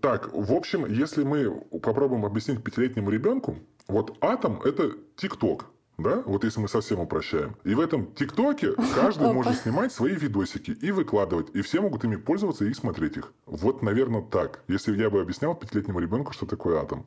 Так, 0.00 0.32
в 0.32 0.52
общем, 0.52 0.86
если 0.86 1.22
мы 1.22 1.50
попробуем 1.80 2.24
объяснить 2.24 2.62
пятилетнему 2.64 3.10
ребенку, 3.10 3.56
вот 3.88 4.16
атом 4.20 4.60
это 4.62 4.92
ТикТок. 5.16 5.66
Да? 5.98 6.22
Вот 6.26 6.44
если 6.44 6.60
мы 6.60 6.68
совсем 6.68 7.00
упрощаем. 7.00 7.56
И 7.64 7.74
в 7.74 7.80
этом 7.80 8.12
ТикТоке 8.14 8.72
каждый 8.94 9.32
может 9.32 9.56
снимать 9.56 9.92
свои 9.92 10.14
видосики 10.14 10.72
и 10.72 10.90
выкладывать. 10.90 11.48
И 11.54 11.62
все 11.62 11.80
могут 11.80 12.04
ими 12.04 12.16
пользоваться 12.16 12.66
и 12.66 12.74
смотреть 12.74 13.16
их. 13.16 13.32
Вот, 13.46 13.82
наверное, 13.82 14.20
так. 14.20 14.62
Если 14.68 14.94
я 14.96 15.08
бы 15.08 15.20
объяснял 15.20 15.54
пятилетнему 15.54 15.98
ребенку, 15.98 16.32
что 16.32 16.44
такое 16.44 16.82
атом. 16.82 17.06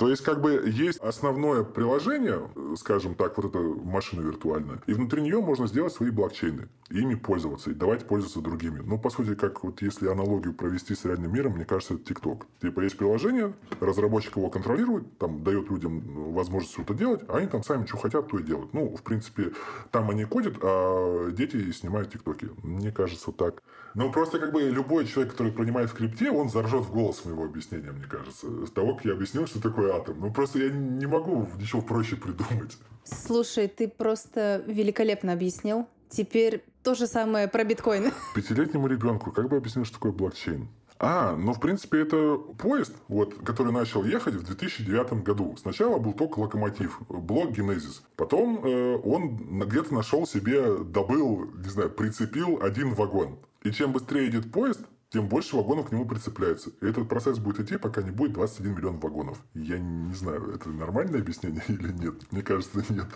То 0.00 0.08
есть, 0.08 0.22
как 0.22 0.40
бы 0.40 0.62
есть 0.66 0.98
основное 1.00 1.62
приложение, 1.62 2.48
скажем 2.76 3.14
так, 3.14 3.36
вот 3.36 3.44
эта 3.44 3.58
машина 3.58 4.22
виртуальная, 4.22 4.80
и 4.86 4.94
внутри 4.94 5.20
нее 5.20 5.42
можно 5.42 5.66
сделать 5.66 5.92
свои 5.92 6.08
блокчейны, 6.08 6.70
ими 6.88 7.16
пользоваться, 7.16 7.70
и 7.70 7.74
давать 7.74 8.06
пользоваться 8.06 8.40
другими. 8.40 8.80
Ну, 8.80 8.98
по 8.98 9.10
сути, 9.10 9.34
как 9.34 9.62
вот 9.62 9.82
если 9.82 10.08
аналогию 10.08 10.54
провести 10.54 10.94
с 10.94 11.04
реальным 11.04 11.34
миром, 11.34 11.52
мне 11.52 11.66
кажется, 11.66 11.92
это 11.92 12.14
TikTok. 12.14 12.44
Типа 12.62 12.80
есть 12.80 12.96
приложение, 12.96 13.52
разработчик 13.78 14.38
его 14.38 14.48
контролирует, 14.48 15.18
там 15.18 15.44
дает 15.44 15.70
людям 15.70 16.32
возможность 16.32 16.72
что-то 16.72 16.94
делать, 16.94 17.20
а 17.28 17.36
они 17.36 17.46
там 17.48 17.62
сами 17.62 17.84
что 17.84 17.98
хотят, 17.98 18.26
то 18.26 18.38
и 18.38 18.42
делают. 18.42 18.72
Ну, 18.72 18.96
в 18.96 19.02
принципе, 19.02 19.52
там 19.90 20.08
они 20.08 20.24
кодят, 20.24 20.54
а 20.62 21.30
дети 21.30 21.70
снимают 21.72 22.10
ТикТоки. 22.10 22.48
Мне 22.62 22.90
кажется, 22.90 23.32
так. 23.32 23.62
Ну, 23.94 24.10
просто 24.10 24.38
как 24.38 24.52
бы 24.52 24.62
любой 24.62 25.04
человек, 25.04 25.32
который 25.32 25.52
принимает 25.52 25.90
в 25.90 25.94
крипте, 25.94 26.30
он 26.30 26.48
заржет 26.48 26.84
в 26.84 26.92
голос 26.92 27.22
моего 27.26 27.44
объяснения, 27.44 27.90
мне 27.90 28.06
кажется. 28.06 28.64
С 28.64 28.70
того, 28.70 28.94
как 28.94 29.04
я 29.04 29.12
объяснил, 29.12 29.46
что 29.46 29.60
такое 29.60 29.89
атом. 29.96 30.20
Ну, 30.20 30.32
просто 30.32 30.58
я 30.58 30.70
не 30.70 31.06
могу 31.06 31.48
ничего 31.58 31.82
проще 31.82 32.16
придумать. 32.16 32.76
Слушай, 33.04 33.68
ты 33.68 33.88
просто 33.88 34.62
великолепно 34.66 35.32
объяснил. 35.32 35.88
Теперь 36.08 36.64
то 36.82 36.94
же 36.94 37.06
самое 37.06 37.48
про 37.48 37.64
биткоин. 37.64 38.12
Пятилетнему 38.34 38.86
ребенку 38.86 39.30
как 39.30 39.48
бы 39.48 39.56
объяснил, 39.56 39.84
что 39.84 39.94
такое 39.94 40.12
блокчейн? 40.12 40.68
А, 41.02 41.34
ну, 41.34 41.54
в 41.54 41.60
принципе, 41.60 42.02
это 42.02 42.36
поезд, 42.58 42.92
вот, 43.08 43.34
который 43.42 43.72
начал 43.72 44.04
ехать 44.04 44.34
в 44.34 44.44
2009 44.44 45.22
году. 45.22 45.56
Сначала 45.58 45.98
был 45.98 46.12
только 46.12 46.40
локомотив, 46.40 47.00
блок 47.08 47.52
Генезис. 47.52 48.02
Потом 48.16 48.60
э, 48.62 48.96
он 48.96 49.60
где-то 49.60 49.94
нашел 49.94 50.26
себе, 50.26 50.76
добыл, 50.84 51.50
не 51.54 51.70
знаю, 51.70 51.90
прицепил 51.90 52.60
один 52.62 52.92
вагон. 52.92 53.38
И 53.62 53.70
чем 53.70 53.92
быстрее 53.92 54.28
идет 54.28 54.52
поезд, 54.52 54.80
тем 55.10 55.28
больше 55.28 55.56
вагонов 55.56 55.88
к 55.88 55.92
нему 55.92 56.06
прицепляется. 56.06 56.70
И 56.80 56.86
этот 56.86 57.08
процесс 57.08 57.38
будет 57.38 57.60
идти, 57.60 57.76
пока 57.76 58.00
не 58.02 58.12
будет 58.12 58.32
21 58.32 58.74
миллион 58.74 59.00
вагонов. 59.00 59.42
Я 59.54 59.78
не 59.78 60.14
знаю, 60.14 60.52
это 60.54 60.68
нормальное 60.70 61.20
объяснение 61.20 61.62
или 61.68 61.92
нет. 61.92 62.14
Мне 62.30 62.42
кажется, 62.42 62.84
нет. 62.88 63.08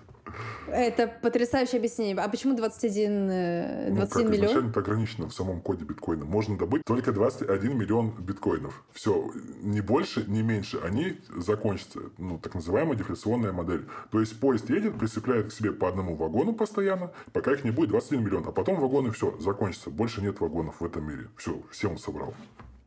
Это 0.69 1.13
потрясающее 1.23 1.79
объяснение. 1.79 2.17
А 2.17 2.29
почему 2.29 2.57
21, 2.57 3.95
21 3.95 3.95
ну, 3.95 4.07
как 4.07 4.17
миллион? 4.17 4.35
изначально 4.35 4.71
это 4.71 4.81
ограничено 4.81 5.29
в 5.29 5.35
самом 5.35 5.61
коде 5.61 5.85
биткоина. 5.85 6.25
Можно 6.25 6.57
добыть 6.57 6.83
только 6.85 7.13
21 7.13 7.79
миллион 7.79 8.11
биткоинов. 8.19 8.85
Все, 8.93 9.31
ни 9.63 9.81
больше, 9.81 10.25
ни 10.27 10.43
меньше. 10.43 10.81
Они 10.83 11.19
закончатся. 11.37 12.01
Ну, 12.19 12.39
так 12.39 12.55
называемая 12.55 12.97
дефляционная 12.97 13.53
модель. 13.53 13.87
То 14.11 14.21
есть 14.21 14.39
поезд 14.41 14.71
едет, 14.71 14.99
прицепляет 14.99 15.49
к 15.49 15.53
себе 15.53 15.73
по 15.73 15.89
одному 15.89 16.17
вагону 16.17 16.55
постоянно, 16.55 17.13
пока 17.33 17.53
их 17.53 17.65
не 17.65 17.71
будет 17.71 17.91
21 17.91 18.25
миллион. 18.25 18.47
А 18.47 18.53
потом 18.53 18.81
вагоны 18.81 19.11
все, 19.11 19.37
закончатся. 19.39 19.91
Больше 19.91 20.23
нет 20.23 20.41
вагонов 20.41 20.81
в 20.81 20.85
этом 20.85 21.09
мире. 21.09 21.29
Все, 21.37 21.63
все 21.71 21.91
он 21.91 21.99
собрал. 21.99 22.35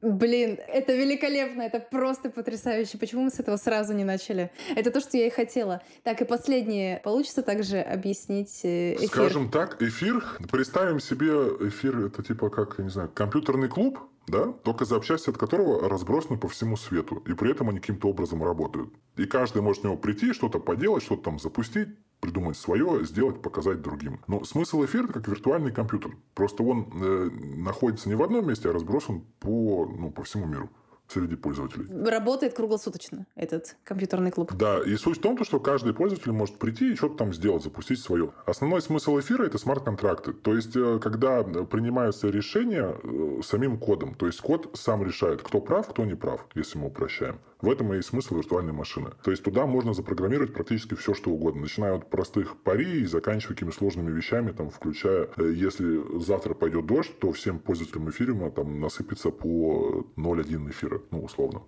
Блин, 0.01 0.59
это 0.67 0.95
великолепно, 0.95 1.63
это 1.63 1.79
просто 1.79 2.29
потрясающе. 2.29 2.97
Почему 2.97 3.23
мы 3.23 3.29
с 3.31 3.39
этого 3.39 3.57
сразу 3.57 3.93
не 3.93 4.03
начали? 4.03 4.51
Это 4.75 4.91
то, 4.91 4.99
что 4.99 5.17
я 5.17 5.27
и 5.27 5.29
хотела. 5.29 5.81
Так, 6.03 6.21
и 6.21 6.25
последнее. 6.25 6.99
Получится 7.03 7.41
также 7.41 7.79
объяснить 7.79 8.61
э, 8.63 8.95
эфир? 8.95 9.07
Скажем 9.07 9.49
так, 9.49 9.81
эфир, 9.81 10.23
представим 10.51 10.99
себе 10.99 11.29
эфир, 11.67 12.05
это 12.05 12.21
типа 12.21 12.49
как, 12.49 12.75
я 12.77 12.83
не 12.83 12.89
знаю, 12.91 13.09
компьютерный 13.13 13.69
клуб, 13.69 13.99
да, 14.27 14.53
только 14.63 14.85
запчасти 14.85 15.29
от 15.29 15.37
которого 15.37 15.89
разбросаны 15.89 16.37
по 16.37 16.47
всему 16.47 16.77
свету, 16.77 17.23
и 17.25 17.33
при 17.33 17.51
этом 17.51 17.69
они 17.69 17.79
каким-то 17.79 18.09
образом 18.09 18.43
работают. 18.43 18.93
И 19.15 19.25
каждый 19.25 19.61
может 19.61 19.81
в 19.81 19.85
него 19.85 19.97
прийти, 19.97 20.33
что-то 20.33 20.59
поделать, 20.59 21.03
что-то 21.03 21.23
там 21.23 21.39
запустить, 21.39 21.89
придумать 22.19 22.57
свое, 22.57 23.05
сделать, 23.05 23.41
показать 23.41 23.81
другим. 23.81 24.19
Но 24.27 24.43
смысл 24.43 24.83
эфира 24.83 25.07
как 25.07 25.27
виртуальный 25.27 25.71
компьютер. 25.71 26.17
Просто 26.33 26.63
он 26.63 26.89
э, 26.93 27.29
находится 27.57 28.09
не 28.09 28.15
в 28.15 28.23
одном 28.23 28.47
месте, 28.47 28.69
а 28.69 28.73
разбросан 28.73 29.23
по, 29.39 29.85
ну, 29.85 30.11
по 30.11 30.23
всему 30.23 30.45
миру 30.45 30.69
среди 31.07 31.35
пользователей. 31.35 31.87
Работает 32.09 32.53
круглосуточно 32.53 33.25
этот 33.35 33.77
компьютерный 33.83 34.31
клуб. 34.31 34.51
Да, 34.53 34.81
и 34.83 34.95
суть 34.95 35.19
в 35.19 35.21
том, 35.21 35.41
что 35.43 35.59
каждый 35.59 35.93
пользователь 35.93 36.31
может 36.31 36.57
прийти 36.59 36.91
и 36.91 36.95
что-то 36.95 37.15
там 37.15 37.33
сделать, 37.33 37.63
запустить 37.63 37.99
свое. 37.99 38.33
Основной 38.45 38.81
смысл 38.81 39.19
эфира– 39.19 39.43
это 39.45 39.57
смарт-контракты. 39.57 40.33
То 40.33 40.55
есть, 40.55 40.75
э, 40.75 40.99
когда 41.01 41.43
принимаются 41.43 42.29
решения 42.29 42.95
э, 43.01 43.41
самим 43.43 43.77
кодом. 43.77 44.15
То 44.15 44.25
есть, 44.25 44.41
код 44.41 44.71
сам 44.73 45.03
решает, 45.03 45.41
кто 45.41 45.61
прав, 45.61 45.87
кто 45.87 46.05
не 46.05 46.15
прав, 46.15 46.45
если 46.55 46.77
мы 46.77 46.87
упрощаем. 46.87 47.39
В 47.61 47.71
этом 47.71 47.93
и 47.93 48.01
смысл 48.01 48.35
виртуальной 48.35 48.73
машины. 48.73 49.11
То 49.23 49.31
есть, 49.31 49.43
туда 49.43 49.65
можно 49.65 49.93
запрограммировать 49.93 50.53
практически 50.53 50.93
все, 50.93 51.13
что 51.13 51.31
угодно. 51.31 51.61
Начиная 51.61 51.95
от 51.95 52.09
простых 52.09 52.61
пари 52.61 53.01
и 53.01 53.05
заканчивая 53.05 53.55
какими 53.55 53.71
сложными 53.71 54.11
вещами, 54.11 54.51
там, 54.51 54.69
включая, 54.69 55.29
э, 55.37 55.53
если 55.55 56.19
завтра 56.19 56.53
пойдет 56.53 56.85
дождь, 56.85 57.17
то 57.19 57.31
всем 57.31 57.59
пользователям 57.59 58.09
эфириума 58.09 58.51
там 58.51 58.79
насыпется 58.79 59.31
по 59.31 60.05
0,1 60.15 60.69
эфира 60.69 61.01
ну, 61.11 61.23
условно. 61.23 61.63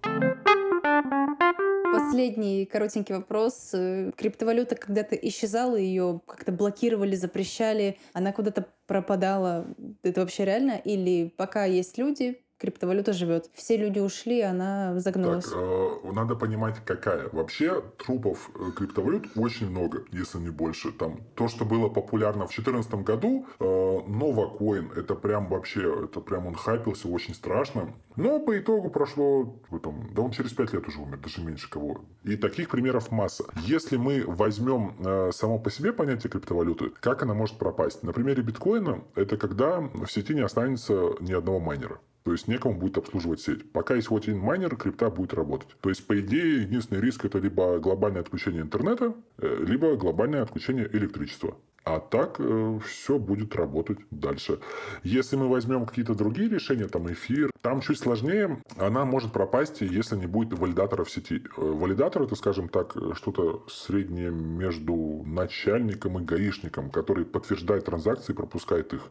Последний 1.92 2.66
коротенький 2.66 3.16
вопрос. 3.16 3.72
Э, 3.74 4.12
криптовалюта 4.16 4.76
когда-то 4.76 5.16
исчезала, 5.16 5.76
ее 5.76 6.22
как-то 6.28 6.52
блокировали, 6.52 7.16
запрещали, 7.16 7.98
она 8.14 8.32
куда-то 8.32 8.68
пропадала. 8.86 9.68
Это 10.04 10.22
вообще 10.22 10.46
реально? 10.46 10.80
Или 10.84 11.34
пока 11.36 11.66
есть 11.66 11.98
люди, 11.98 12.42
криптовалюта 12.60 13.14
живет. 13.14 13.50
Все 13.54 13.78
люди 13.78 14.00
ушли, 14.00 14.42
она 14.42 15.00
загнулась. 15.00 15.46
Так, 15.46 15.56
э, 15.58 16.12
надо 16.14 16.36
понимать, 16.36 16.76
какая. 16.86 17.30
Вообще 17.32 17.82
трупов 17.98 18.52
э, 18.56 18.72
криптовалют 18.76 19.28
очень 19.36 19.70
много, 19.70 20.04
если 20.12 20.40
не 20.40 20.50
больше. 20.50 20.92
Там 20.92 21.22
то, 21.36 21.48
что 21.48 21.66
было 21.66 21.90
популярно 21.90 22.46
в 22.46 22.54
2014 22.54 22.94
году, 23.06 23.48
э, 23.60 23.64
Новокоин, 23.64 24.92
это 24.96 25.16
прям 25.16 25.48
вообще, 25.48 26.06
это 26.06 26.20
прям 26.20 26.48
он 26.48 26.56
хайпился 26.56 27.08
очень 27.08 27.34
страшно. 27.34 27.94
Но 28.16 28.40
по 28.40 28.60
итогу 28.60 28.90
прошло, 28.90 29.62
там, 29.82 30.10
да 30.14 30.22
он 30.22 30.32
через 30.32 30.52
5 30.52 30.74
лет 30.74 30.88
уже 30.88 31.00
умер, 31.00 31.20
даже 31.20 31.42
меньше 31.42 31.70
кого. 31.70 32.02
И 32.24 32.36
таких 32.36 32.70
примеров 32.70 33.12
масса. 33.12 33.46
Если 33.64 33.96
мы 33.96 34.26
возьмем 34.28 34.96
э, 35.00 35.32
само 35.32 35.58
по 35.58 35.72
себе 35.72 35.94
понятие 35.94 36.30
криптовалюты, 36.30 36.90
как 37.00 37.24
она 37.24 37.34
может 37.34 37.58
пропасть? 37.58 38.04
На 38.04 38.12
примере 38.12 38.44
биткоина, 38.44 39.02
это 39.16 39.38
когда 39.38 39.80
в 39.80 40.08
сети 40.08 40.34
не 40.34 40.42
останется 40.42 41.16
ни 41.22 41.32
одного 41.32 41.60
майнера. 41.60 42.00
То 42.24 42.32
есть 42.32 42.48
некому 42.48 42.76
будет 42.76 42.98
обслуживать 42.98 43.42
сеть. 43.42 43.72
Пока 43.72 43.96
есть 43.96 44.08
хоть 44.08 44.28
один 44.28 44.40
майнер, 44.40 44.76
крипта 44.76 45.10
будет 45.10 45.34
работать. 45.34 45.70
То 45.82 45.90
есть, 45.90 46.06
по 46.06 46.20
идее, 46.20 46.62
единственный 46.62 47.02
риск 47.02 47.26
это 47.26 47.40
либо 47.40 47.80
глобальное 47.80 48.22
отключение 48.22 48.62
интернета, 48.62 49.14
э, 49.38 49.64
либо 49.66 49.96
глобальное 49.96 50.42
отключение 50.42 50.90
электричества. 50.92 51.58
А 51.86 52.00
так 52.00 52.36
э, 52.40 52.80
все 52.86 53.18
будет 53.18 53.56
работать 53.56 54.00
дальше. 54.12 54.60
Если 55.04 55.38
мы 55.38 55.48
возьмем 55.48 55.86
какие-то 55.86 56.14
другие 56.14 56.50
решения, 56.50 56.88
там 56.88 57.12
эфир, 57.12 57.50
там 57.62 57.82
чуть 57.82 57.98
сложнее, 57.98 58.62
она 58.78 59.06
может 59.06 59.32
пропасть, 59.32 59.82
если 59.82 60.16
не 60.18 60.28
будет 60.28 60.60
валидатора 60.60 61.06
в 61.06 61.10
сети. 61.10 61.42
Э, 61.58 61.62
валидатор 61.62 62.24
это, 62.24 62.36
скажем 62.36 62.68
так, 62.68 62.96
что-то 63.16 63.66
среднее 63.70 64.30
между 64.30 65.24
начальником 65.26 66.20
и 66.20 66.24
гаишником, 66.24 66.92
который 66.92 67.26
подтверждает 67.26 67.86
транзакции 67.86 68.34
и 68.34 68.36
пропускает 68.36 68.94
их 68.94 69.10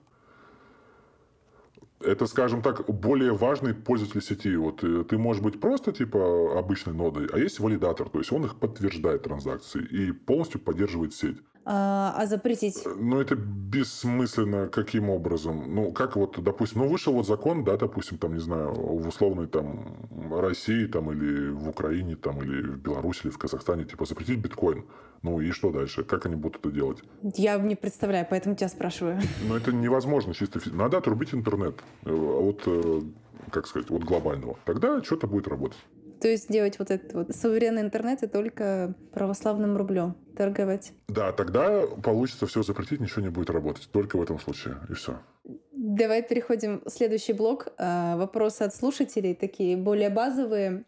это, 2.00 2.26
скажем 2.26 2.62
так, 2.62 2.87
более 2.87 3.33
важный 3.33 3.75
пользователь 3.75 4.23
сети. 4.23 4.55
Вот 4.57 4.85
э, 4.85 5.05
ты 5.05 5.19
можешь 5.19 5.43
быть 5.43 5.61
просто 5.61 5.93
типа 5.93 6.59
обычной 6.59 6.95
нодой, 6.95 7.27
а 7.33 7.38
есть 7.38 7.61
валидатор, 7.61 8.09
то 8.09 8.18
есть 8.18 8.33
он 8.33 8.44
их 8.44 8.57
подтверждает 8.59 9.25
транзакции 9.25 9.83
и 9.83 10.12
полностью 10.12 10.61
поддерживает 10.61 11.14
сеть. 11.14 11.38
А, 11.70 12.14
а 12.16 12.26
запретить? 12.26 12.83
Э, 12.87 12.94
ну, 12.98 13.20
это 13.20 13.37
бессмысленно. 13.37 14.68
Каким 14.68 15.11
образом? 15.11 15.74
Ну, 15.74 15.92
как 15.92 16.16
вот, 16.16 16.42
допустим, 16.42 16.81
ну, 16.81 16.88
вышел 16.88 17.12
вот 17.12 17.26
закон, 17.26 17.62
да, 17.62 17.76
допустим, 17.76 18.16
там, 18.16 18.33
не 18.33 18.40
знаю, 18.40 18.72
в 18.72 19.07
условной 19.07 19.48
там 19.48 20.09
России, 20.31 20.87
там, 20.87 21.12
или 21.12 21.50
в 21.50 21.68
Украине, 21.68 22.16
там, 22.16 22.42
или 22.42 22.62
в 22.62 22.78
Беларуси, 22.78 23.24
или 23.24 23.31
в 23.31 23.37
Казахстане, 23.37 23.85
типа, 23.85 24.07
запретить 24.07 24.38
биткоин. 24.38 24.87
Ну, 25.20 25.42
и 25.42 25.50
что 25.50 25.70
дальше? 25.70 26.04
Как 26.04 26.24
они 26.24 26.37
будут 26.37 26.64
это 26.64 26.70
делать? 26.70 27.02
Я 27.37 27.59
не 27.59 27.74
представляю, 27.74 28.26
поэтому 28.31 28.54
тебя 28.54 28.68
спрашиваю. 28.68 29.20
Ну, 29.46 29.54
это 29.54 29.70
невозможно 29.70 30.33
чисто 30.33 30.61
Надо 30.72 30.96
отрубить 30.96 31.35
интернет 31.35 31.74
э, 32.07 32.11
от, 32.11 32.62
э, 32.64 33.02
как 33.50 33.66
сказать, 33.66 33.90
от 33.90 34.04
глобального. 34.04 34.57
Тогда 34.64 35.02
что-то 35.02 35.26
будет 35.26 35.48
работать. 35.48 35.78
То 36.20 36.28
есть 36.28 36.48
делать 36.48 36.78
вот 36.78 36.90
этот 36.90 37.12
вот 37.12 37.35
суверенный 37.35 37.83
интернет 37.83 38.22
и 38.22 38.26
только 38.26 38.94
православным 39.12 39.76
рублем 39.76 40.16
торговать. 40.37 40.92
Да, 41.09 41.33
тогда 41.33 41.87
получится 42.02 42.46
все 42.46 42.62
запретить, 42.62 43.00
ничего 43.00 43.22
не 43.22 43.28
будет 43.28 43.50
работать. 43.50 43.88
Только 43.92 44.16
в 44.16 44.22
этом 44.22 44.38
случае, 44.40 44.76
и 44.88 44.94
все. 44.94 45.18
Давай 45.72 46.22
переходим 46.22 46.83
в 46.85 46.90
следующий 46.90 47.33
блок. 47.33 47.68
А, 47.78 48.16
вопросы 48.16 48.62
от 48.62 48.74
слушателей, 48.74 49.35
такие 49.35 49.76
более 49.76 50.11
базовые. 50.11 50.85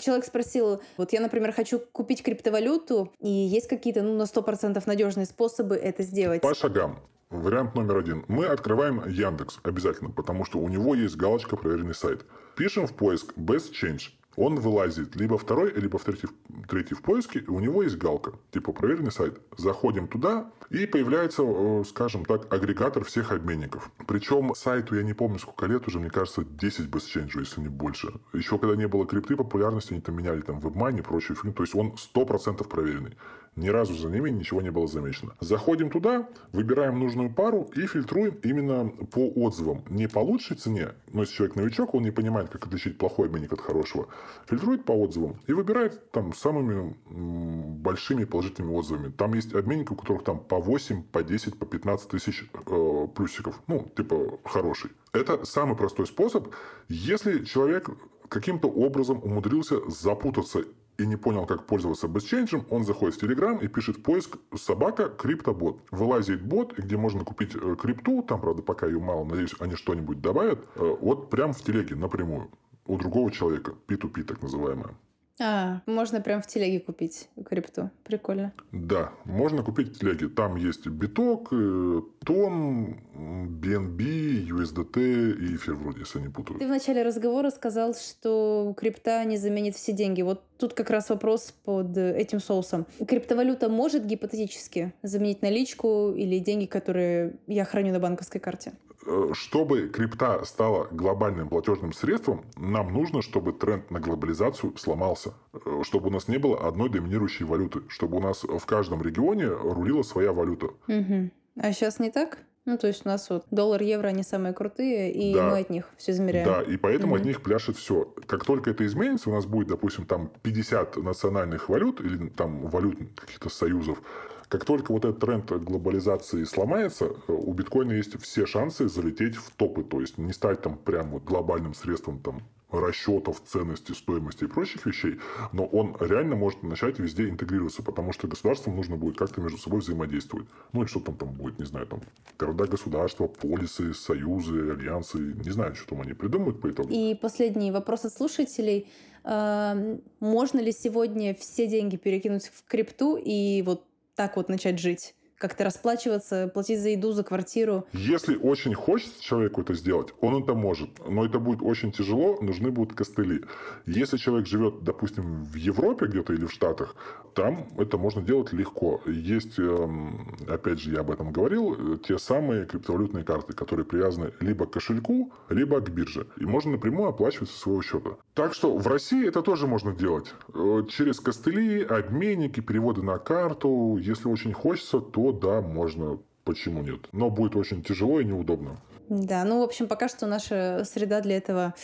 Человек 0.00 0.24
спросил, 0.24 0.82
вот 0.96 1.12
я, 1.12 1.20
например, 1.20 1.52
хочу 1.52 1.78
купить 1.78 2.22
криптовалюту, 2.22 3.12
и 3.20 3.30
есть 3.30 3.68
какие-то, 3.68 4.02
ну, 4.02 4.14
на 4.16 4.24
100% 4.24 4.82
надежные 4.84 5.26
способы 5.26 5.76
это 5.76 6.02
сделать? 6.02 6.42
По 6.42 6.54
шагам. 6.54 6.98
Вариант 7.30 7.74
номер 7.74 7.96
один. 7.96 8.24
Мы 8.28 8.46
открываем 8.46 9.02
Яндекс 9.08 9.58
обязательно, 9.64 10.10
потому 10.10 10.44
что 10.44 10.60
у 10.60 10.68
него 10.68 10.94
есть 10.94 11.16
галочка 11.16 11.56
«Проверенный 11.56 11.94
сайт». 11.94 12.24
Пишем 12.54 12.86
в 12.86 12.92
поиск 12.92 13.32
«Best 13.36 13.72
Change». 13.72 14.12
Он 14.36 14.60
вылазит 14.60 15.16
либо 15.16 15.36
второй, 15.36 15.72
либо 15.72 15.98
в 15.98 16.04
третий, 16.04 16.28
третий 16.68 16.94
в 16.94 17.02
поиске, 17.02 17.42
у 17.48 17.58
него 17.58 17.82
есть 17.82 17.96
галка, 17.96 18.34
типа 18.52 18.72
проверенный 18.72 19.10
сайт. 19.10 19.40
Заходим 19.56 20.06
туда, 20.06 20.52
и 20.70 20.86
появляется, 20.86 21.42
э, 21.42 21.84
скажем 21.88 22.24
так, 22.24 22.52
агрегатор 22.52 23.02
всех 23.02 23.32
обменников. 23.32 23.90
Причем 24.06 24.54
сайту, 24.54 24.94
я 24.94 25.02
не 25.02 25.14
помню, 25.14 25.38
сколько 25.38 25.66
лет 25.66 25.88
уже, 25.88 25.98
мне 25.98 26.10
кажется, 26.10 26.44
10 26.44 26.86
без 26.86 27.04
change, 27.04 27.40
если 27.40 27.62
не 27.62 27.68
больше. 27.68 28.12
Еще 28.34 28.58
когда 28.58 28.76
не 28.76 28.86
было 28.86 29.06
крипты 29.06 29.36
популярности, 29.36 29.94
они 29.94 30.02
там 30.02 30.16
меняли 30.16 30.42
там 30.42 30.58
WebMoney 30.58 30.98
и 30.98 31.02
прочие 31.02 31.34
фильмы. 31.34 31.54
То 31.54 31.62
есть 31.62 31.74
он 31.74 31.96
100% 31.96 32.68
проверенный. 32.68 33.16
Ни 33.56 33.68
разу 33.68 33.94
за 33.94 34.10
ними 34.10 34.28
ничего 34.28 34.60
не 34.60 34.70
было 34.70 34.86
замечено. 34.86 35.34
Заходим 35.40 35.88
туда, 35.88 36.28
выбираем 36.52 37.00
нужную 37.00 37.32
пару 37.32 37.70
и 37.74 37.86
фильтруем 37.86 38.38
именно 38.42 38.88
по 39.10 39.28
отзывам. 39.28 39.82
Не 39.88 40.08
по 40.08 40.18
лучшей 40.18 40.58
цене, 40.58 40.88
но 41.12 41.22
если 41.22 41.36
человек 41.36 41.56
новичок, 41.56 41.94
он 41.94 42.02
не 42.02 42.10
понимает, 42.10 42.50
как 42.50 42.66
отличить 42.66 42.98
плохой 42.98 43.28
обменник 43.28 43.54
от 43.54 43.62
хорошего. 43.62 44.08
Фильтрует 44.46 44.84
по 44.84 44.92
отзывам 44.92 45.40
и 45.46 45.54
выбирает 45.54 46.10
там 46.10 46.34
самыми 46.34 46.94
большими 47.08 48.24
положительными 48.24 48.74
отзывами. 48.74 49.10
Там 49.10 49.32
есть 49.32 49.54
обменники, 49.54 49.92
у 49.92 49.96
которых 49.96 50.22
там 50.22 50.38
по 50.38 50.58
8, 50.58 51.04
по 51.04 51.22
10, 51.22 51.58
по 51.58 51.64
15 51.64 52.08
тысяч 52.08 52.50
э, 52.52 53.06
плюсиков. 53.14 53.58
Ну, 53.68 53.90
типа 53.96 54.38
хороший. 54.44 54.90
Это 55.14 55.46
самый 55.46 55.76
простой 55.76 56.06
способ. 56.06 56.48
Если 56.88 57.44
человек 57.44 57.88
каким-то 58.28 58.68
образом 58.68 59.20
умудрился 59.22 59.88
запутаться 59.88 60.64
и 60.98 61.06
не 61.06 61.16
понял, 61.16 61.46
как 61.46 61.66
пользоваться 61.66 62.08
бесченджем, 62.08 62.64
он 62.70 62.84
заходит 62.84 63.16
в 63.16 63.22
Telegram 63.22 63.62
и 63.62 63.68
пишет 63.68 64.02
поиск 64.02 64.36
«собака 64.56 65.08
криптобот». 65.08 65.80
Вылазит 65.90 66.42
бот, 66.42 66.76
где 66.76 66.96
можно 66.96 67.24
купить 67.24 67.54
э, 67.54 67.76
крипту, 67.80 68.22
там, 68.22 68.40
правда, 68.40 68.62
пока 68.62 68.86
ее 68.86 68.98
мало, 68.98 69.24
надеюсь, 69.24 69.54
они 69.58 69.74
что-нибудь 69.74 70.20
добавят, 70.20 70.66
э, 70.76 70.96
вот 71.00 71.30
прям 71.30 71.52
в 71.52 71.62
телеге 71.62 71.94
напрямую 71.94 72.50
у 72.86 72.96
другого 72.96 73.30
человека, 73.30 73.74
P2P 73.88 74.22
так 74.22 74.42
называемое. 74.42 74.94
А, 75.38 75.82
можно 75.86 76.20
прям 76.20 76.40
в 76.40 76.46
телеге 76.46 76.80
купить 76.80 77.28
крипту. 77.44 77.90
Прикольно. 78.04 78.52
Да, 78.72 79.12
можно 79.24 79.62
купить 79.62 79.94
в 79.94 79.98
телеге. 79.98 80.28
Там 80.28 80.56
есть 80.56 80.86
биток, 80.86 81.48
э, 81.52 82.00
тон, 82.24 83.00
BNB, 83.14 84.46
USDT 84.48 85.32
и 85.32 85.56
эфир 85.56 85.74
вроде, 85.74 86.00
если 86.00 86.20
не 86.20 86.28
путаю. 86.28 86.58
Ты 86.58 86.66
в 86.66 86.70
начале 86.70 87.02
разговора 87.02 87.50
сказал, 87.50 87.94
что 87.94 88.74
крипта 88.76 89.24
не 89.24 89.36
заменит 89.36 89.76
все 89.76 89.92
деньги. 89.92 90.22
Вот 90.22 90.42
тут 90.56 90.72
как 90.72 90.88
раз 90.88 91.10
вопрос 91.10 91.54
под 91.64 91.96
этим 91.98 92.40
соусом. 92.40 92.86
Криптовалюта 93.06 93.68
может 93.68 94.06
гипотетически 94.06 94.94
заменить 95.02 95.42
наличку 95.42 96.12
или 96.12 96.38
деньги, 96.38 96.66
которые 96.66 97.34
я 97.46 97.64
храню 97.64 97.92
на 97.92 98.00
банковской 98.00 98.40
карте? 98.40 98.72
Э, 99.06 99.30
чтобы 99.34 99.88
крипта 99.88 100.44
стала 100.44 100.88
глобальным 100.90 101.48
платежным 101.48 101.92
средством, 101.92 102.44
нам 102.56 102.92
нужно, 102.92 103.22
чтобы 103.22 103.52
тренд 103.52 103.90
на 103.90 104.00
глобализацию 104.00 104.76
сломался. 104.76 105.34
Э, 105.52 105.82
чтобы 105.84 106.08
у 106.08 106.10
нас 106.10 106.26
не 106.28 106.38
было 106.38 106.66
одной 106.66 106.88
доминирующей 106.90 107.46
валюты. 107.46 107.82
Чтобы 107.88 108.18
у 108.18 108.20
нас 108.20 108.42
в 108.42 108.66
каждом 108.66 109.02
регионе 109.02 109.46
рулила 109.46 110.02
своя 110.02 110.32
валюта. 110.32 110.66
Угу. 110.88 111.30
А 111.60 111.72
сейчас 111.72 112.00
не 112.00 112.10
так? 112.10 112.38
Ну, 112.64 112.76
то 112.78 112.88
есть 112.88 113.06
у 113.06 113.08
нас 113.08 113.30
вот 113.30 113.44
доллар, 113.52 113.80
евро, 113.80 114.08
они 114.08 114.24
самые 114.24 114.52
крутые, 114.52 115.12
и 115.12 115.32
да. 115.32 115.50
мы 115.50 115.60
от 115.60 115.70
них 115.70 115.88
все 115.96 116.10
измеряем. 116.10 116.48
Да, 116.48 116.62
и 116.62 116.76
поэтому 116.76 117.12
угу. 117.12 117.20
от 117.20 117.24
них 117.24 117.42
пляшет 117.42 117.76
все. 117.76 118.12
Как 118.26 118.44
только 118.44 118.70
это 118.70 118.84
изменится, 118.84 119.30
у 119.30 119.34
нас 119.34 119.46
будет, 119.46 119.68
допустим, 119.68 120.04
там 120.04 120.32
50 120.42 120.96
национальных 120.96 121.68
валют 121.68 122.00
или 122.00 122.28
там 122.28 122.66
валют 122.66 122.98
каких-то 123.14 123.50
союзов, 123.50 124.02
как 124.48 124.64
только 124.64 124.92
вот 124.92 125.04
этот 125.04 125.20
тренд 125.20 125.50
глобализации 125.50 126.44
сломается, 126.44 127.10
у 127.28 127.52
биткоина 127.52 127.92
есть 127.92 128.20
все 128.22 128.46
шансы 128.46 128.88
залететь 128.88 129.36
в 129.36 129.50
топы, 129.52 129.82
то 129.82 130.00
есть 130.00 130.18
не 130.18 130.32
стать 130.32 130.62
там 130.62 130.76
прям 130.76 131.10
вот 131.10 131.24
глобальным 131.24 131.74
средством 131.74 132.18
там 132.20 132.42
расчетов 132.70 133.40
ценности, 133.46 133.92
стоимости 133.92 134.44
и 134.44 134.48
прочих 134.48 134.86
вещей, 134.86 135.18
но 135.52 135.64
он 135.66 135.96
реально 136.00 136.34
может 136.34 136.64
начать 136.64 136.98
везде 136.98 137.28
интегрироваться, 137.28 137.82
потому 137.82 138.12
что 138.12 138.26
государствам 138.26 138.74
нужно 138.74 138.96
будет 138.96 139.16
как-то 139.16 139.40
между 139.40 139.56
собой 139.56 139.80
взаимодействовать. 139.80 140.48
Ну, 140.72 140.82
и 140.82 140.86
что 140.86 141.00
там, 141.00 141.14
там 141.14 141.30
будет, 141.32 141.60
не 141.60 141.64
знаю, 141.64 141.86
там 141.86 142.00
города-государства, 142.38 143.28
полисы, 143.28 143.94
союзы, 143.94 144.72
альянсы, 144.72 145.18
не 145.18 145.50
знаю, 145.50 145.76
что 145.76 145.90
там 145.90 146.00
они 146.02 146.12
придумают 146.12 146.60
по 146.60 146.68
итогу. 146.68 146.88
И 146.90 147.14
последний 147.14 147.70
вопрос 147.70 148.04
от 148.04 148.12
слушателей. 148.12 148.88
Можно 149.24 150.58
ли 150.58 150.72
сегодня 150.72 151.34
все 151.34 151.68
деньги 151.68 151.96
перекинуть 151.96 152.50
в 152.52 152.64
крипту 152.66 153.16
и 153.16 153.62
вот 153.62 153.84
так 154.16 154.36
вот 154.36 154.48
начать 154.48 154.78
жить? 154.80 155.15
Как-то 155.38 155.64
расплачиваться, 155.64 156.50
платить 156.52 156.80
за 156.80 156.90
еду, 156.90 157.12
за 157.12 157.24
квартиру. 157.24 157.86
Если 157.92 158.36
очень 158.36 158.74
хочется 158.74 159.22
человеку 159.22 159.60
это 159.60 159.74
сделать, 159.74 160.14
он 160.20 160.42
это 160.42 160.54
может. 160.54 160.90
Но 161.06 161.24
это 161.24 161.38
будет 161.38 161.62
очень 161.62 161.92
тяжело, 161.92 162.38
нужны 162.40 162.70
будут 162.70 162.96
костыли. 162.96 163.42
Если 163.86 164.16
человек 164.16 164.46
живет, 164.46 164.82
допустим, 164.82 165.44
в 165.44 165.54
Европе 165.54 166.06
где-то 166.06 166.32
или 166.32 166.46
в 166.46 166.52
Штатах, 166.52 166.96
там 167.34 167.68
это 167.76 167.98
можно 167.98 168.22
делать 168.22 168.52
легко. 168.52 169.02
Есть, 169.06 169.58
эм, 169.58 170.36
опять 170.48 170.80
же, 170.80 170.92
я 170.92 171.00
об 171.00 171.10
этом 171.10 171.32
говорил, 171.32 171.98
те 171.98 172.18
самые 172.18 172.64
криптовалютные 172.64 173.24
карты, 173.24 173.52
которые 173.52 173.84
привязаны 173.84 174.32
либо 174.40 174.66
к 174.66 174.72
кошельку, 174.72 175.32
либо 175.50 175.80
к 175.80 175.90
бирже. 175.90 176.26
И 176.38 176.46
можно 176.46 176.72
напрямую 176.72 177.10
оплачивать 177.10 177.50
со 177.50 177.58
своего 177.58 177.82
счета. 177.82 178.10
Так 178.34 178.54
что 178.54 178.76
в 178.76 178.86
России 178.86 179.28
это 179.28 179.42
тоже 179.42 179.66
можно 179.66 179.92
делать. 179.92 180.32
Э, 180.54 180.82
через 180.88 181.20
костыли, 181.20 181.82
обменники, 181.82 182.60
переводы 182.60 183.02
на 183.02 183.18
карту. 183.18 183.98
Если 184.00 184.28
очень 184.28 184.52
хочется, 184.52 185.00
то 185.00 185.25
да, 185.32 185.60
можно, 185.60 186.18
почему 186.44 186.82
нет. 186.82 187.08
Но 187.12 187.30
будет 187.30 187.56
очень 187.56 187.82
тяжело 187.82 188.20
и 188.20 188.24
неудобно. 188.24 188.80
Да, 189.08 189.44
ну, 189.44 189.60
в 189.60 189.62
общем, 189.62 189.86
пока 189.86 190.08
что 190.08 190.26
наша 190.26 190.82
среда 190.84 191.20
для 191.20 191.36
этого 191.36 191.74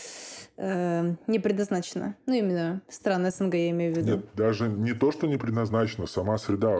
э, 0.56 1.14
не 1.26 1.38
предназначена. 1.38 2.16
Ну, 2.26 2.34
именно 2.34 2.82
страны 2.88 3.30
СНГ 3.30 3.54
я 3.54 3.70
имею 3.70 3.94
в 3.94 3.98
виду. 3.98 4.16
Нет, 4.16 4.26
даже 4.34 4.68
не 4.68 4.92
то, 4.92 5.12
что 5.12 5.26
не 5.26 5.36
предназначена, 5.36 6.06
сама 6.06 6.38
среда 6.38 6.76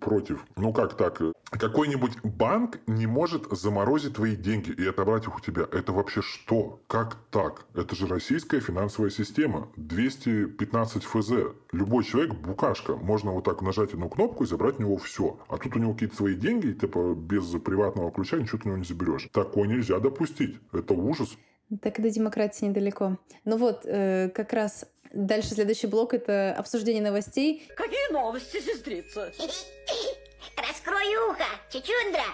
против. 0.00 0.44
Ну, 0.56 0.72
как 0.72 0.96
так? 0.96 1.20
Какой-нибудь 1.50 2.20
банк 2.22 2.80
не 2.86 3.06
может 3.06 3.46
заморозить 3.50 4.14
твои 4.14 4.36
деньги 4.36 4.70
и 4.70 4.86
отобрать 4.86 5.24
их 5.24 5.36
у 5.36 5.40
тебя. 5.40 5.66
Это 5.70 5.92
вообще 5.92 6.20
что? 6.22 6.80
Как 6.86 7.16
так? 7.30 7.66
Это 7.74 7.94
же 7.94 8.06
российская 8.06 8.60
финансовая 8.60 9.10
система. 9.10 9.68
215 9.76 11.04
ФЗ. 11.04 11.30
Любой 11.72 12.04
человек 12.04 12.34
букашка. 12.34 12.96
Можно 12.96 13.32
вот 13.32 13.44
так 13.44 13.62
нажать 13.62 13.92
одну 13.94 14.08
кнопку 14.08 14.44
и 14.44 14.46
забрать 14.46 14.78
у 14.78 14.82
него 14.82 14.96
все. 14.96 15.38
А 15.48 15.58
тут 15.58 15.76
у 15.76 15.78
него 15.78 15.92
какие-то 15.92 16.16
свои 16.16 16.34
деньги, 16.34 16.68
и 16.68 16.74
типа 16.74 17.14
без 17.14 17.44
приватного 17.62 18.10
ключа 18.10 18.36
ничего 18.36 18.58
ты 18.58 18.64
у 18.64 18.68
него 18.68 18.78
не 18.78 18.84
заберешь. 18.84 19.28
Такое 19.32 19.68
нельзя 19.68 19.98
допустить. 20.00 20.58
Это 20.72 20.94
ужас. 20.94 21.36
Так 21.82 22.00
до 22.00 22.10
демократии 22.10 22.66
недалеко. 22.66 23.18
Ну 23.44 23.56
вот, 23.56 23.82
э, 23.84 24.30
как 24.34 24.52
раз 24.52 24.86
дальше 25.12 25.50
следующий 25.50 25.86
блок— 25.86 26.14
это 26.14 26.54
обсуждение 26.56 27.02
новостей. 27.02 27.68
Какие 27.76 28.12
новости, 28.12 28.60
сестрица? 28.60 29.32
Раскрой 30.56 31.16
ухо, 31.30 31.44
чучундра! 31.70 32.24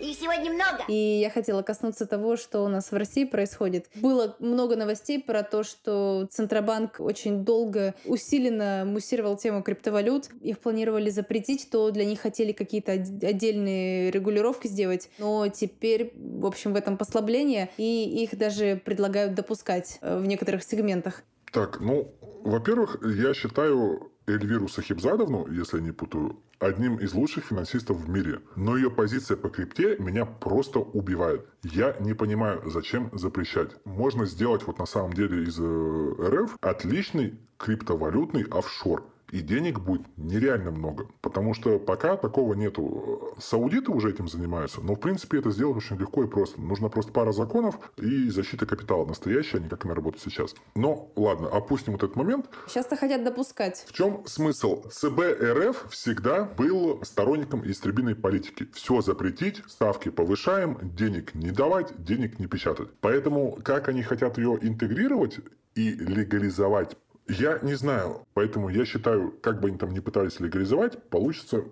Их 0.00 0.16
сегодня 0.16 0.52
много. 0.52 0.84
И 0.88 0.94
я 0.94 1.30
хотела 1.30 1.62
коснуться 1.62 2.06
того, 2.06 2.36
что 2.36 2.64
у 2.64 2.68
нас 2.68 2.92
в 2.92 2.94
России 2.94 3.24
происходит. 3.24 3.86
Было 3.96 4.36
много 4.38 4.76
новостей 4.76 5.20
про 5.22 5.42
то, 5.42 5.62
что 5.62 6.28
Центробанк 6.30 7.00
очень 7.00 7.44
долго 7.44 7.94
усиленно 8.04 8.84
муссировал 8.86 9.36
тему 9.36 9.62
криптовалют. 9.62 10.28
Их 10.40 10.58
планировали 10.60 11.10
запретить, 11.10 11.68
то 11.70 11.90
для 11.90 12.04
них 12.04 12.20
хотели 12.20 12.52
какие-то 12.52 12.92
отдельные 12.92 14.10
регулировки 14.10 14.68
сделать. 14.68 15.10
Но 15.18 15.48
теперь, 15.48 16.12
в 16.16 16.46
общем, 16.46 16.72
в 16.72 16.76
этом 16.76 16.96
послабление, 16.96 17.70
и 17.76 18.22
их 18.22 18.38
даже 18.38 18.80
предлагают 18.84 19.34
допускать 19.34 19.98
э, 20.00 20.18
в 20.18 20.26
некоторых 20.26 20.62
сегментах. 20.62 21.22
Так, 21.52 21.80
ну, 21.80 22.12
во-первых, 22.42 22.98
я 23.02 23.34
считаю 23.34 24.07
Эльвиру 24.28 24.68
Сахибзадовну, 24.68 25.48
если 25.50 25.78
я 25.78 25.82
не 25.82 25.92
путаю, 25.92 26.38
одним 26.58 26.96
из 26.96 27.14
лучших 27.14 27.46
финансистов 27.46 27.96
в 27.96 28.08
мире. 28.08 28.40
Но 28.56 28.76
ее 28.76 28.90
позиция 28.90 29.36
по 29.36 29.48
крипте 29.48 29.96
меня 29.98 30.26
просто 30.26 30.80
убивает. 30.80 31.46
Я 31.62 31.96
не 32.00 32.14
понимаю, 32.14 32.62
зачем 32.66 33.10
запрещать. 33.12 33.70
Можно 33.84 34.26
сделать 34.26 34.66
вот 34.66 34.78
на 34.78 34.86
самом 34.86 35.12
деле 35.12 35.44
из 35.44 35.58
э, 35.58 35.62
РФ 35.62 36.56
отличный 36.60 37.38
криптовалютный 37.56 38.44
офшор 38.44 39.04
и 39.30 39.40
денег 39.40 39.80
будет 39.80 40.02
нереально 40.16 40.70
много. 40.70 41.08
Потому 41.20 41.54
что 41.54 41.78
пока 41.78 42.16
такого 42.16 42.54
нету. 42.54 43.34
Саудиты 43.38 43.92
уже 43.92 44.10
этим 44.10 44.28
занимаются, 44.28 44.80
но 44.80 44.94
в 44.94 45.00
принципе 45.00 45.38
это 45.38 45.50
сделать 45.50 45.76
очень 45.76 45.96
легко 45.96 46.24
и 46.24 46.26
просто. 46.26 46.60
Нужна 46.60 46.88
просто 46.88 47.12
пара 47.12 47.32
законов 47.32 47.78
и 47.96 48.28
защита 48.30 48.66
капитала 48.66 49.04
настоящая, 49.06 49.58
а 49.58 49.60
не 49.60 49.68
как 49.68 49.84
она 49.84 49.94
работает 49.94 50.22
сейчас. 50.22 50.54
Но 50.74 51.12
ладно, 51.16 51.48
опустим 51.48 51.92
вот 51.92 52.02
этот 52.02 52.16
момент. 52.16 52.46
Сейчас-то 52.66 52.96
хотят 52.96 53.24
допускать. 53.24 53.84
В 53.88 53.92
чем 53.92 54.22
смысл? 54.26 54.82
ЦБ 54.88 55.20
РФ 55.40 55.90
всегда 55.90 56.44
был 56.44 57.00
сторонником 57.04 57.68
истребиной 57.68 58.14
политики. 58.14 58.68
Все 58.72 59.00
запретить, 59.00 59.62
ставки 59.66 60.08
повышаем, 60.08 60.78
денег 60.82 61.34
не 61.34 61.50
давать, 61.50 62.02
денег 62.02 62.38
не 62.38 62.46
печатать. 62.46 62.88
Поэтому 63.00 63.58
как 63.62 63.88
они 63.88 64.02
хотят 64.02 64.38
ее 64.38 64.58
интегрировать 64.60 65.40
и 65.74 65.90
легализовать 65.92 66.96
я 67.28 67.58
не 67.62 67.74
знаю, 67.74 68.26
поэтому 68.34 68.68
я 68.68 68.84
считаю, 68.84 69.32
как 69.42 69.60
бы 69.60 69.68
они 69.68 69.78
там 69.78 69.92
ни 69.92 70.00
пытались 70.00 70.40
легализовать, 70.40 71.02
получится, 71.10 71.64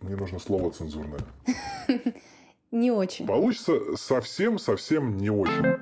мне 0.00 0.16
нужно 0.16 0.38
слово 0.38 0.70
цензурное. 0.70 1.20
Не 2.70 2.90
очень. 2.90 3.24
Получится 3.24 3.96
совсем-совсем 3.96 5.16
не 5.16 5.30
очень. 5.30 5.76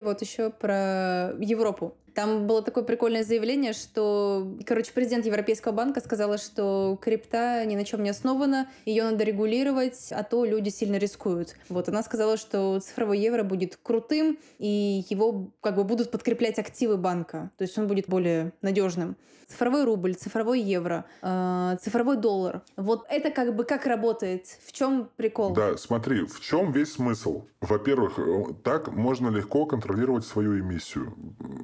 Вот 0.00 0.22
еще 0.22 0.50
про 0.50 1.34
Европу. 1.40 1.96
Там 2.18 2.48
было 2.48 2.62
такое 2.62 2.82
прикольное 2.82 3.22
заявление, 3.22 3.72
что, 3.72 4.56
короче, 4.66 4.90
президент 4.92 5.24
Европейского 5.24 5.70
банка 5.70 6.00
сказала, 6.00 6.36
что 6.36 6.98
крипта 7.00 7.64
ни 7.64 7.76
на 7.76 7.84
чем 7.84 8.02
не 8.02 8.10
основана, 8.10 8.68
ее 8.84 9.04
надо 9.04 9.22
регулировать, 9.22 10.08
а 10.10 10.24
то 10.24 10.44
люди 10.44 10.68
сильно 10.68 10.96
рискуют. 10.96 11.54
Вот 11.68 11.88
она 11.88 12.02
сказала, 12.02 12.36
что 12.36 12.80
цифровой 12.80 13.20
евро 13.20 13.44
будет 13.44 13.78
крутым, 13.80 14.36
и 14.58 15.04
его 15.08 15.52
как 15.60 15.76
бы 15.76 15.84
будут 15.84 16.10
подкреплять 16.10 16.58
активы 16.58 16.96
банка, 16.96 17.52
то 17.56 17.62
есть 17.62 17.78
он 17.78 17.86
будет 17.86 18.08
более 18.08 18.52
надежным. 18.62 19.16
Цифровой 19.46 19.84
рубль, 19.84 20.14
цифровой 20.14 20.60
евро, 20.60 21.06
э, 21.22 21.76
цифровой 21.80 22.18
доллар. 22.18 22.60
Вот 22.76 23.06
это 23.08 23.30
как 23.30 23.56
бы 23.56 23.64
как 23.64 23.86
работает? 23.86 24.44
В 24.66 24.72
чем 24.72 25.08
прикол? 25.16 25.54
Да, 25.54 25.78
смотри, 25.78 26.26
в 26.26 26.38
чем 26.40 26.70
весь 26.70 26.92
смысл? 26.92 27.44
Во-первых, 27.62 28.18
э, 28.18 28.44
так 28.62 28.92
можно 28.92 29.30
легко 29.30 29.64
контролировать 29.64 30.26
свою 30.26 30.60
эмиссию. 30.60 31.14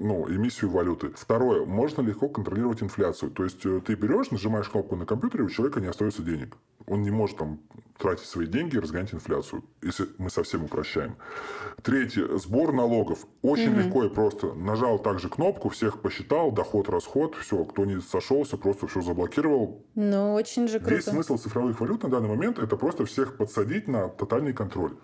Ну, 0.00 0.26
эмиссию 0.28 0.43
валюты. 0.62 1.10
Второе, 1.14 1.64
можно 1.64 2.02
легко 2.02 2.28
контролировать 2.28 2.82
инфляцию. 2.82 3.30
То 3.30 3.44
есть 3.44 3.64
э, 3.64 3.80
ты 3.84 3.94
берешь, 3.94 4.30
нажимаешь 4.30 4.68
кнопку 4.68 4.96
на 4.96 5.06
компьютере, 5.06 5.44
у 5.44 5.48
человека 5.48 5.80
не 5.80 5.86
остается 5.86 6.22
денег. 6.22 6.56
Он 6.86 7.02
не 7.02 7.10
может 7.10 7.38
там 7.38 7.60
тратить 7.98 8.26
свои 8.26 8.46
деньги 8.46 8.76
и 8.76 8.78
разгонять 8.78 9.14
инфляцию, 9.14 9.64
если 9.82 10.06
мы 10.18 10.28
совсем 10.30 10.64
упрощаем. 10.64 11.16
Третье, 11.82 12.36
сбор 12.36 12.72
налогов. 12.72 13.26
Очень 13.42 13.72
угу. 13.72 13.80
легко 13.80 14.04
и 14.04 14.08
просто. 14.08 14.52
Нажал 14.54 14.98
также 14.98 15.28
кнопку, 15.28 15.68
всех 15.68 16.00
посчитал, 16.00 16.52
доход, 16.52 16.88
расход, 16.88 17.34
все, 17.36 17.64
кто 17.64 17.84
не 17.84 18.00
сошелся, 18.00 18.56
просто 18.56 18.86
все 18.86 19.00
заблокировал. 19.00 19.86
Ну, 19.94 20.34
очень 20.34 20.68
же 20.68 20.78
круто. 20.78 20.94
Весь 20.94 21.04
смысл 21.04 21.38
цифровых 21.38 21.80
валют 21.80 22.02
на 22.02 22.10
данный 22.10 22.28
момент 22.28 22.58
это 22.58 22.76
просто 22.76 23.04
всех 23.06 23.36
подсадить 23.36 23.88
на 23.88 24.08
тотальный 24.08 24.52
контроль. 24.52 24.96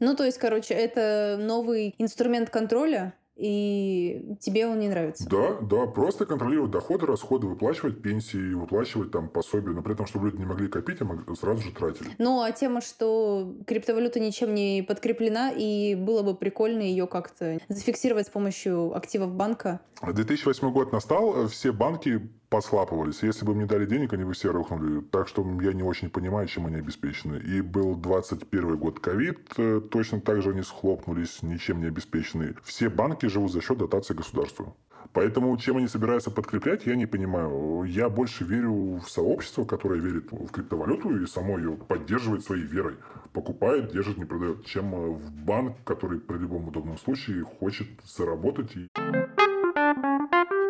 Ну, 0.00 0.16
то 0.16 0.24
есть, 0.24 0.38
короче, 0.38 0.72
это 0.72 1.36
новый 1.38 1.94
инструмент 1.98 2.48
контроля, 2.48 3.14
и 3.36 4.36
тебе 4.40 4.66
он 4.66 4.78
не 4.78 4.88
нравится. 4.88 5.28
Да, 5.28 5.58
да, 5.60 5.86
просто 5.86 6.26
контролировать 6.26 6.70
доходы, 6.70 7.06
расходы, 7.06 7.46
выплачивать 7.46 8.02
пенсии, 8.02 8.52
выплачивать 8.52 9.10
там 9.10 9.28
пособия, 9.28 9.72
но 9.72 9.82
при 9.82 9.94
этом, 9.94 10.06
чтобы 10.06 10.26
люди 10.26 10.38
не 10.38 10.46
могли 10.46 10.68
копить, 10.68 10.98
а 11.00 11.34
сразу 11.34 11.62
же 11.62 11.72
тратили. 11.72 12.10
Ну, 12.18 12.42
а 12.42 12.52
тема, 12.52 12.80
что 12.80 13.54
криптовалюта 13.66 14.20
ничем 14.20 14.54
не 14.54 14.82
подкреплена, 14.82 15.52
и 15.52 15.94
было 15.94 16.22
бы 16.22 16.34
прикольно 16.34 16.82
ее 16.82 17.06
как-то 17.06 17.58
зафиксировать 17.68 18.26
с 18.26 18.30
помощью 18.30 18.96
активов 18.96 19.32
банка. 19.34 19.80
2008 20.02 20.70
год 20.72 20.92
настал, 20.92 21.48
все 21.48 21.72
банки 21.72 22.30
послапывались. 22.50 23.22
Если 23.22 23.46
бы 23.46 23.52
им 23.52 23.60
не 23.60 23.64
дали 23.64 23.86
денег, 23.86 24.12
они 24.12 24.24
бы 24.24 24.32
все 24.34 24.52
рухнули. 24.52 25.00
Так 25.00 25.28
что 25.28 25.42
я 25.62 25.72
не 25.72 25.82
очень 25.82 26.10
понимаю, 26.10 26.48
чем 26.48 26.66
они 26.66 26.76
обеспечены. 26.76 27.36
И 27.36 27.60
был 27.62 27.94
21 27.94 28.76
год 28.76 29.00
ковид, 29.00 29.38
э, 29.56 29.80
точно 29.90 30.20
так 30.20 30.42
же 30.42 30.50
они 30.50 30.62
схлопнулись, 30.62 31.42
ничем 31.42 31.80
не 31.80 31.86
обеспечены. 31.86 32.56
Все 32.64 32.88
банки 32.90 33.26
живут 33.26 33.52
за 33.52 33.62
счет 33.62 33.78
дотации 33.78 34.14
государству. 34.14 34.76
Поэтому 35.12 35.56
чем 35.56 35.78
они 35.78 35.88
собираются 35.88 36.30
подкреплять, 36.30 36.86
я 36.86 36.94
не 36.94 37.06
понимаю. 37.06 37.84
Я 37.84 38.08
больше 38.08 38.44
верю 38.44 39.00
в 39.04 39.08
сообщество, 39.08 39.64
которое 39.64 40.00
верит 40.00 40.30
в 40.30 40.48
криптовалюту 40.48 41.22
и 41.22 41.26
само 41.26 41.58
ее 41.58 41.72
поддерживает 41.72 42.44
своей 42.44 42.64
верой. 42.64 42.96
Покупает, 43.32 43.92
держит, 43.92 44.18
не 44.18 44.24
продает, 44.24 44.66
чем 44.66 44.90
в 45.14 45.32
банк, 45.32 45.76
который 45.84 46.20
при 46.20 46.36
любом 46.36 46.68
удобном 46.68 46.98
случае 46.98 47.44
хочет 47.44 47.88
заработать. 48.04 48.72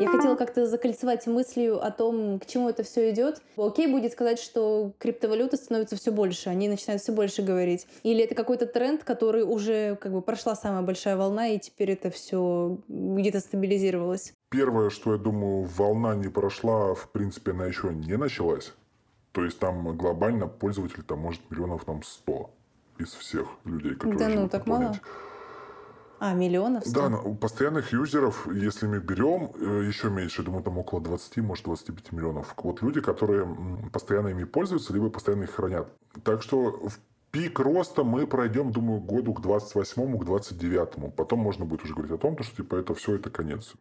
Я 0.01 0.09
хотела 0.09 0.35
как-то 0.35 0.67
закольцевать 0.67 1.27
мыслью 1.27 1.85
о 1.85 1.91
том, 1.91 2.39
к 2.39 2.47
чему 2.47 2.71
это 2.71 2.83
все 2.83 3.11
идет. 3.11 3.43
Окей 3.59 3.87
будет 3.87 4.13
сказать, 4.13 4.39
что 4.39 4.93
криптовалюты 4.99 5.59
становятся 5.59 5.97
все 5.97 6.11
больше, 6.11 6.49
они 6.49 6.71
начинают 6.71 7.03
все 7.03 7.13
больше 7.13 7.43
говорить. 7.43 7.87
Или 8.03 8.25
это 8.25 8.35
какой-то 8.35 8.65
тренд, 8.65 9.05
который 9.05 9.43
уже 9.43 9.97
как 9.97 10.13
бы 10.13 10.23
прошла 10.23 10.57
самая 10.57 10.81
большая 10.81 11.19
волна, 11.19 11.49
и 11.49 11.59
теперь 11.59 11.91
это 11.91 12.11
все 12.11 12.79
где-то 12.89 13.41
стабилизировалось. 13.41 14.33
Первое, 14.49 14.89
что 14.89 15.13
я 15.13 15.19
думаю, 15.19 15.69
волна 15.77 16.15
не 16.15 16.29
прошла, 16.29 16.95
в 16.95 17.11
принципе, 17.11 17.51
она 17.51 17.67
еще 17.67 17.93
не 17.93 18.17
началась. 18.17 18.73
То 19.33 19.45
есть 19.45 19.59
там 19.59 19.97
глобально 19.99 20.49
пользователей 20.49 21.03
там 21.03 21.19
может 21.19 21.43
миллионов 21.51 21.85
там 21.85 22.03
100 22.03 22.51
из 22.99 23.13
всех 23.13 23.49
людей, 23.65 23.95
которые 23.97 24.19
Да 24.19 24.29
ну, 24.29 24.49
так 24.49 24.67
мало. 24.67 24.99
А, 26.21 26.35
миллионов? 26.35 26.87
100? 26.87 27.09
Да, 27.09 27.19
постоянных 27.41 27.93
юзеров, 27.93 28.47
если 28.53 28.87
мы 28.87 29.01
берем, 29.01 29.53
э, 29.55 29.87
еще 29.89 30.11
меньше, 30.11 30.43
думаю, 30.43 30.63
там 30.63 30.77
около 30.77 31.01
20, 31.01 31.39
может, 31.39 31.65
25 31.65 32.13
миллионов. 32.13 32.55
Вот 32.63 32.83
люди, 32.83 33.01
которые 33.01 33.49
постоянно 33.91 34.29
ими 34.29 34.45
пользуются, 34.45 34.93
либо 34.93 35.09
постоянно 35.09 35.45
их 35.45 35.51
хранят. 35.51 35.89
Так 36.23 36.43
что 36.43 36.89
в 36.89 36.99
пик 37.31 37.59
роста 37.59 38.05
мы 38.05 38.27
пройдем, 38.27 38.71
думаю, 38.71 39.01
году 39.01 39.33
к 39.33 39.41
28-му, 39.41 40.19
к 40.19 40.25
29-му. 40.25 41.11
Потом 41.11 41.39
можно 41.39 41.65
будет 41.65 41.85
уже 41.85 41.95
говорить 41.95 42.13
о 42.13 42.19
том, 42.19 42.37
что 42.43 42.55
типа 42.55 42.77
это 42.77 42.95
все, 42.95 43.17
это 43.17 43.31
конец. 43.31 43.73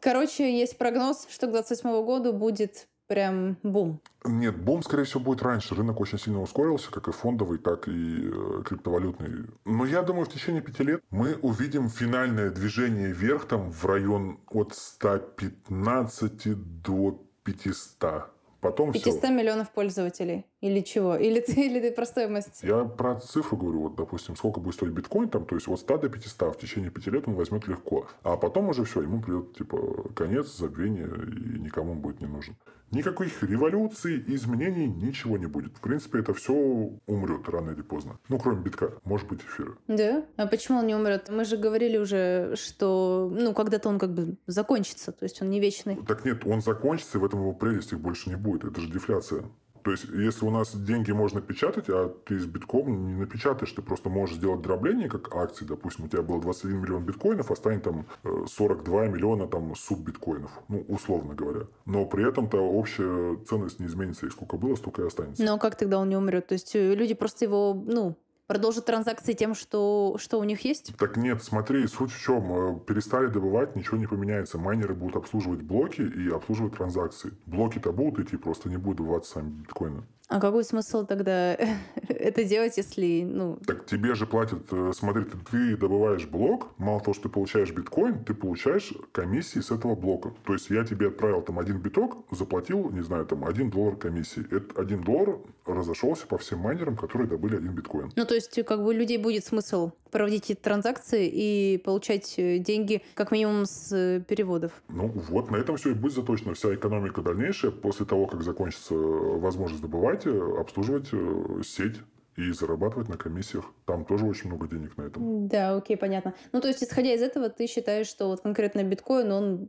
Короче, 0.00 0.58
есть 0.58 0.78
прогноз, 0.78 1.26
что 1.28 1.46
к 1.46 1.50
28 1.50 2.04
году 2.06 2.32
будет 2.32 2.88
прям 3.12 3.58
бум? 3.62 4.00
Нет, 4.24 4.56
бум, 4.56 4.82
скорее 4.82 5.04
всего, 5.04 5.20
будет 5.20 5.42
раньше. 5.42 5.74
Рынок 5.74 6.00
очень 6.00 6.18
сильно 6.18 6.40
ускорился, 6.40 6.90
как 6.90 7.08
и 7.08 7.12
фондовый, 7.12 7.58
так 7.58 7.86
и 7.86 7.92
э, 7.92 8.62
криптовалютный. 8.64 9.50
Но 9.66 9.84
я 9.84 10.00
думаю, 10.00 10.24
в 10.24 10.30
течение 10.30 10.62
пяти 10.62 10.82
лет 10.82 11.02
мы 11.10 11.34
увидим 11.42 11.90
финальное 11.90 12.50
движение 12.50 13.12
вверх 13.12 13.44
там 13.44 13.70
в 13.70 13.84
район 13.84 14.38
от 14.48 14.74
115 14.74 16.82
до 16.82 17.22
500. 17.44 18.30
Потом 18.62 18.92
500 18.92 19.18
все. 19.18 19.30
миллионов 19.30 19.70
пользователей. 19.72 20.46
Или 20.62 20.80
чего? 20.80 21.16
Или 21.16 21.40
ты, 21.40 21.66
или 21.66 21.80
ты 21.80 21.90
про 21.90 22.06
стоимость? 22.06 22.62
Я 22.62 22.84
про 22.84 23.16
цифру 23.16 23.56
говорю. 23.56 23.80
Вот, 23.80 23.96
допустим, 23.96 24.36
сколько 24.36 24.60
будет 24.60 24.74
стоить 24.74 24.92
биткоин, 24.92 25.28
там, 25.28 25.44
то 25.44 25.56
есть 25.56 25.66
от 25.66 25.80
100 25.80 25.98
до 25.98 26.08
500 26.08 26.54
в 26.54 26.58
течение 26.60 26.90
пяти 26.90 27.10
лет 27.10 27.26
он 27.26 27.34
возьмет 27.34 27.66
легко. 27.66 28.06
А 28.22 28.36
потом 28.36 28.68
уже 28.68 28.84
все, 28.84 29.02
ему 29.02 29.20
придет, 29.20 29.56
типа, 29.56 30.10
конец, 30.14 30.56
забвение, 30.56 31.08
и 31.08 31.58
никому 31.58 31.92
он 31.92 31.98
будет 31.98 32.20
не 32.20 32.28
нужен. 32.28 32.54
Никаких 32.92 33.42
революций, 33.42 34.22
изменений, 34.28 34.86
ничего 34.86 35.36
не 35.38 35.46
будет. 35.46 35.78
В 35.78 35.80
принципе, 35.80 36.20
это 36.20 36.34
все 36.34 36.52
умрет 36.52 37.48
рано 37.48 37.70
или 37.70 37.80
поздно. 37.80 38.18
Ну, 38.28 38.38
кроме 38.38 38.62
битка. 38.62 38.92
Может 39.04 39.26
быть, 39.28 39.40
эфира. 39.40 39.72
Да? 39.88 40.24
А 40.36 40.46
почему 40.46 40.78
он 40.78 40.86
не 40.86 40.94
умрет? 40.94 41.30
Мы 41.30 41.46
же 41.46 41.56
говорили 41.56 41.96
уже, 41.96 42.54
что, 42.54 43.32
ну, 43.32 43.54
когда-то 43.54 43.88
он 43.88 43.98
как 43.98 44.12
бы 44.14 44.36
закончится, 44.46 45.10
то 45.10 45.24
есть 45.24 45.40
он 45.40 45.48
не 45.48 45.58
вечный. 45.58 45.96
Так 46.06 46.24
нет, 46.26 46.46
он 46.46 46.60
закончится, 46.60 47.16
и 47.16 47.20
в 47.20 47.24
этом 47.24 47.40
его 47.40 47.54
прелесть, 47.54 47.92
их 47.92 47.98
больше 47.98 48.28
не 48.28 48.36
будет. 48.36 48.64
Это 48.64 48.80
же 48.80 48.88
дефляция. 48.88 49.44
То 49.82 49.90
есть, 49.90 50.04
если 50.04 50.44
у 50.44 50.50
нас 50.50 50.74
деньги 50.74 51.12
можно 51.12 51.40
печатать, 51.40 51.86
а 51.88 52.14
ты 52.24 52.38
с 52.38 52.46
битком 52.46 53.06
не 53.06 53.14
напечатаешь, 53.14 53.72
ты 53.72 53.82
просто 53.82 54.08
можешь 54.08 54.36
сделать 54.36 54.62
дробление, 54.62 55.08
как 55.08 55.34
акции, 55.34 55.64
допустим, 55.64 56.04
у 56.04 56.08
тебя 56.08 56.22
было 56.22 56.40
21 56.40 56.80
миллион 56.80 57.04
биткоинов, 57.04 57.50
а 57.50 57.56
станет 57.56 57.82
там 57.82 58.06
42 58.22 59.08
миллиона 59.08 59.46
там 59.46 59.74
суббиткоинов, 59.74 60.50
ну, 60.68 60.84
условно 60.88 61.34
говоря. 61.34 61.66
Но 61.84 62.04
при 62.06 62.28
этом-то 62.28 62.58
общая 62.58 63.36
ценность 63.48 63.80
не 63.80 63.86
изменится, 63.86 64.26
и 64.26 64.30
сколько 64.30 64.56
было, 64.56 64.76
столько 64.76 65.02
и 65.02 65.06
останется. 65.06 65.42
Но 65.42 65.58
как 65.58 65.76
тогда 65.76 65.98
он 65.98 66.08
не 66.08 66.16
умрет? 66.16 66.46
То 66.46 66.54
есть, 66.54 66.74
э, 66.76 66.94
люди 66.94 67.14
просто 67.14 67.44
его, 67.44 67.74
ну, 67.74 68.16
продолжат 68.46 68.86
транзакции 68.86 69.32
тем, 69.32 69.54
что, 69.54 70.16
что 70.18 70.38
у 70.38 70.44
них 70.44 70.64
есть? 70.64 70.94
Так 70.98 71.16
нет, 71.16 71.42
смотри, 71.42 71.86
суть 71.86 72.12
в 72.12 72.20
чем. 72.20 72.76
Э, 72.76 72.80
перестали 72.80 73.26
добывать, 73.26 73.76
ничего 73.76 73.96
не 73.96 74.06
поменяется. 74.06 74.58
Майнеры 74.58 74.94
будут 74.94 75.16
обслуживать 75.16 75.62
блоки 75.62 76.02
и 76.02 76.28
обслуживать 76.28 76.76
транзакции. 76.76 77.32
Блоки-то 77.46 77.92
будут 77.92 78.20
идти, 78.20 78.36
просто 78.36 78.68
не 78.68 78.76
будут 78.76 78.98
добываться 78.98 79.32
сами 79.32 79.50
биткоины. 79.50 80.04
А 80.32 80.40
какой 80.40 80.64
смысл 80.64 81.04
тогда 81.04 81.54
это 82.08 82.44
делать, 82.44 82.78
если, 82.78 83.22
ну... 83.22 83.58
Так 83.66 83.84
тебе 83.84 84.14
же 84.14 84.26
платят, 84.26 84.62
э, 84.70 84.92
смотри, 84.94 85.24
ты, 85.24 85.36
ты 85.50 85.76
добываешь 85.76 86.24
блок, 86.24 86.68
мало 86.78 87.00
того, 87.00 87.12
что 87.12 87.24
ты 87.24 87.28
получаешь 87.28 87.70
биткоин, 87.70 88.24
ты 88.24 88.32
получаешь 88.32 88.94
комиссии 89.12 89.58
с 89.58 89.70
этого 89.70 89.94
блока. 89.94 90.32
То 90.46 90.54
есть 90.54 90.70
я 90.70 90.84
тебе 90.84 91.08
отправил 91.08 91.42
там 91.42 91.58
один 91.58 91.76
биток, 91.80 92.24
заплатил, 92.30 92.88
не 92.88 93.02
знаю, 93.02 93.26
там 93.26 93.44
один 93.44 93.68
доллар 93.68 93.96
комиссии. 93.96 94.42
Этот 94.46 94.78
один 94.78 95.02
доллар 95.02 95.36
разошелся 95.66 96.26
по 96.26 96.38
всем 96.38 96.60
майнерам, 96.60 96.96
которые 96.96 97.28
добыли 97.28 97.56
один 97.56 97.74
биткоин. 97.74 98.10
Ну, 98.16 98.24
то 98.24 98.34
есть, 98.34 98.64
как 98.64 98.78
бы 98.78 98.88
у 98.88 98.92
людей 98.92 99.18
будет 99.18 99.44
смысл 99.44 99.90
проводить 100.12 100.50
эти 100.50 100.58
транзакции 100.58 101.26
и 101.26 101.78
получать 101.78 102.34
э, 102.36 102.58
деньги 102.58 103.02
как 103.14 103.32
минимум 103.32 103.64
с 103.64 103.90
э, 103.92 104.20
переводов. 104.20 104.70
Ну, 104.88 105.08
вот 105.08 105.50
на 105.50 105.56
этом 105.56 105.76
все 105.76 105.90
и 105.90 105.94
будет 105.94 106.12
заточена 106.12 106.54
вся 106.54 106.72
экономика 106.74 107.22
дальнейшая. 107.22 107.72
После 107.72 108.06
того, 108.06 108.26
как 108.26 108.42
закончится 108.42 108.94
возможность 108.94 109.82
добывать, 109.82 110.26
обслуживать 110.26 111.08
э, 111.12 111.62
сеть 111.64 111.96
и 112.36 112.52
зарабатывать 112.52 113.08
на 113.08 113.16
комиссиях. 113.16 113.64
Там 113.86 114.04
тоже 114.04 114.26
очень 114.26 114.48
много 114.48 114.68
денег 114.68 114.96
на 114.96 115.02
этом. 115.02 115.48
Да, 115.48 115.76
окей, 115.76 115.96
понятно. 115.96 116.34
Ну, 116.52 116.60
то 116.60 116.68
есть, 116.68 116.82
исходя 116.82 117.12
из 117.14 117.22
этого, 117.22 117.48
ты 117.48 117.66
считаешь, 117.66 118.06
что 118.06 118.28
вот 118.28 118.42
конкретно 118.42 118.84
биткоин, 118.84 119.32
он 119.32 119.68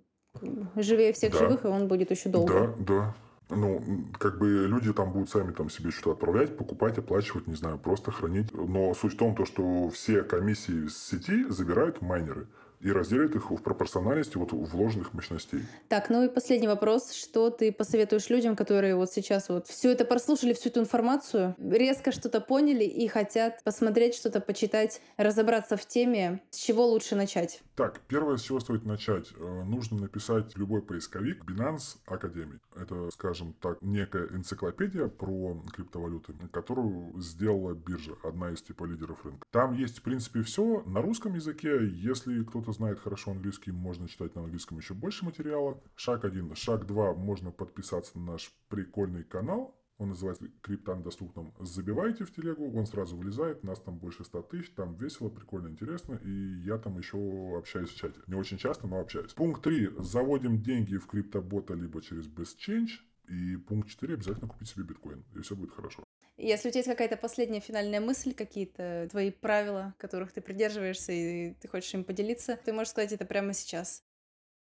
живее 0.76 1.14
всех 1.14 1.32
Да. 1.34 1.40
живых, 1.40 1.64
и 1.64 1.68
он 1.68 1.88
будет 1.88 2.12
еще 2.12 2.30
долго. 2.30 2.76
Да, 2.80 2.86
да. 2.86 3.16
Ну, 3.56 4.06
как 4.20 4.38
бы 4.38 4.68
люди 4.68 4.92
там 4.94 5.12
будут 5.12 5.30
сами 5.30 5.52
там 5.52 5.70
себе 5.70 5.92
что-то 5.92 6.12
отправлять, 6.12 6.58
покупать, 6.58 6.98
оплачивать, 6.98 7.48
не 7.48 7.56
знаю, 7.56 7.78
просто 7.78 8.12
хранить. 8.12 8.54
Но 8.54 8.94
суть 8.94 9.14
в 9.14 9.18
том, 9.18 9.36
то, 9.36 9.46
что 9.46 9.90
все 9.90 10.24
комиссии 10.24 10.88
с 10.88 10.98
сети 10.98 11.46
забирают 11.50 12.02
майнеры 12.02 12.48
и 12.84 12.92
разделяют 12.92 13.36
их 13.36 13.50
в 13.50 13.58
пропорциональности 13.58 14.38
вот 14.38 14.52
вложенных 14.52 15.14
мощностей. 15.14 15.62
Так, 15.88 16.10
ну 16.10 16.24
и 16.24 16.30
последний 16.30 16.68
вопрос. 16.68 17.14
Что 17.14 17.50
ты 17.50 17.72
посоветуешь 17.72 18.30
людям, 18.30 18.56
которые 18.56 18.96
вот 18.96 19.12
сейчас 19.12 19.50
вот 19.50 19.68
все 19.68 19.92
это 19.92 20.06
прослушали, 20.06 20.54
всю 20.54 20.70
эту 20.70 20.82
информацию, 20.82 21.56
резко 21.58 22.12
что-то 22.12 22.42
поняли 22.42 22.84
и 22.84 23.08
хотят 23.08 23.64
посмотреть 23.64 24.16
что-то, 24.16 24.42
почитать, 24.42 25.02
разобраться 25.18 25.78
в 25.78 25.86
теме, 25.86 26.42
с 26.50 26.58
чего 26.58 26.86
лучше 26.86 27.16
начать? 27.16 27.62
Так, 27.76 28.02
первое, 28.08 28.38
с 28.38 28.42
чего 28.42 28.60
стоит 28.60 28.86
начать. 28.86 29.32
Э, 29.38 29.64
Нужно 29.64 30.00
написать 30.00 30.56
любой 30.58 30.82
поисковик 30.82 31.44
Binance 31.46 31.98
Academy. 32.08 32.60
Это, 32.76 33.10
скажем 33.12 33.54
так, 33.62 33.82
некая 33.82 34.28
энциклопедия 34.28 35.08
про 35.08 35.64
криптовалюты, 35.74 36.34
которую 36.52 37.20
сделала 37.20 37.74
биржа, 37.74 38.14
одна 38.24 38.52
из 38.52 38.62
типа 38.62 38.84
лидеров 38.84 39.24
рынка. 39.26 39.46
Там 39.52 39.74
есть, 39.74 40.00
в 40.00 40.02
принципе, 40.02 40.42
все 40.44 40.84
на 40.86 41.02
русском 41.02 41.34
языке. 41.34 41.88
Если 41.88 42.44
кто-то 42.44 42.73
знает 42.74 43.00
хорошо 43.00 43.32
английский, 43.32 43.72
можно 43.72 44.08
читать 44.08 44.36
на 44.36 44.42
английском 44.42 44.78
еще 44.78 44.94
больше 44.94 45.26
материала. 45.26 45.82
Шаг 45.96 46.26
один. 46.26 46.54
Шаг 46.56 46.86
два. 46.86 47.14
Можно 47.14 47.52
подписаться 47.52 48.18
на 48.20 48.34
наш 48.34 48.54
прикольный 48.70 49.24
канал. 49.24 49.80
Он 49.98 50.10
называется 50.10 50.48
«Криптан 50.62 51.04
доступным». 51.04 51.54
Забивайте 51.60 52.26
в 52.26 52.34
телегу, 52.34 52.78
он 52.78 52.86
сразу 52.86 53.16
вылезает. 53.16 53.64
Нас 53.64 53.80
там 53.80 54.00
больше 54.00 54.24
100 54.24 54.42
тысяч. 54.44 54.72
Там 54.72 54.96
весело, 54.96 55.30
прикольно, 55.30 55.68
интересно. 55.68 56.16
И 56.16 56.64
я 56.66 56.78
там 56.78 56.98
еще 56.98 57.18
общаюсь 57.58 57.90
в 57.90 57.96
чате. 57.96 58.20
Не 58.28 58.36
очень 58.36 58.58
часто, 58.58 58.88
но 58.88 59.00
общаюсь. 59.00 59.34
Пункт 59.34 59.62
3. 59.62 59.92
Заводим 60.00 60.62
деньги 60.62 60.98
в 60.98 61.08
криптобота 61.08 61.76
либо 61.76 62.02
через 62.02 62.28
BestChange. 62.28 63.00
И 63.30 63.56
пункт 63.56 63.90
4. 63.90 64.16
Обязательно 64.16 64.50
купить 64.50 64.70
себе 64.70 64.84
биткоин. 64.84 65.24
И 65.36 65.42
все 65.42 65.56
будет 65.56 65.72
хорошо. 65.72 66.04
Если 66.38 66.70
у 66.70 66.72
тебя 66.72 66.80
есть 66.80 66.90
какая-то 66.90 67.16
последняя 67.16 67.60
финальная 67.60 68.00
мысль, 68.00 68.34
какие-то 68.34 69.08
твои 69.12 69.30
правила, 69.32 69.94
которых 69.98 70.32
ты 70.32 70.42
придерживаешься, 70.42 71.12
и 71.12 71.54
ты 71.54 71.68
хочешь 71.68 71.94
им 71.94 72.04
поделиться, 72.04 72.58
ты 72.66 72.74
можешь 72.74 72.90
сказать 72.90 73.12
это 73.12 73.26
прямо 73.26 73.54
сейчас. 73.54 74.04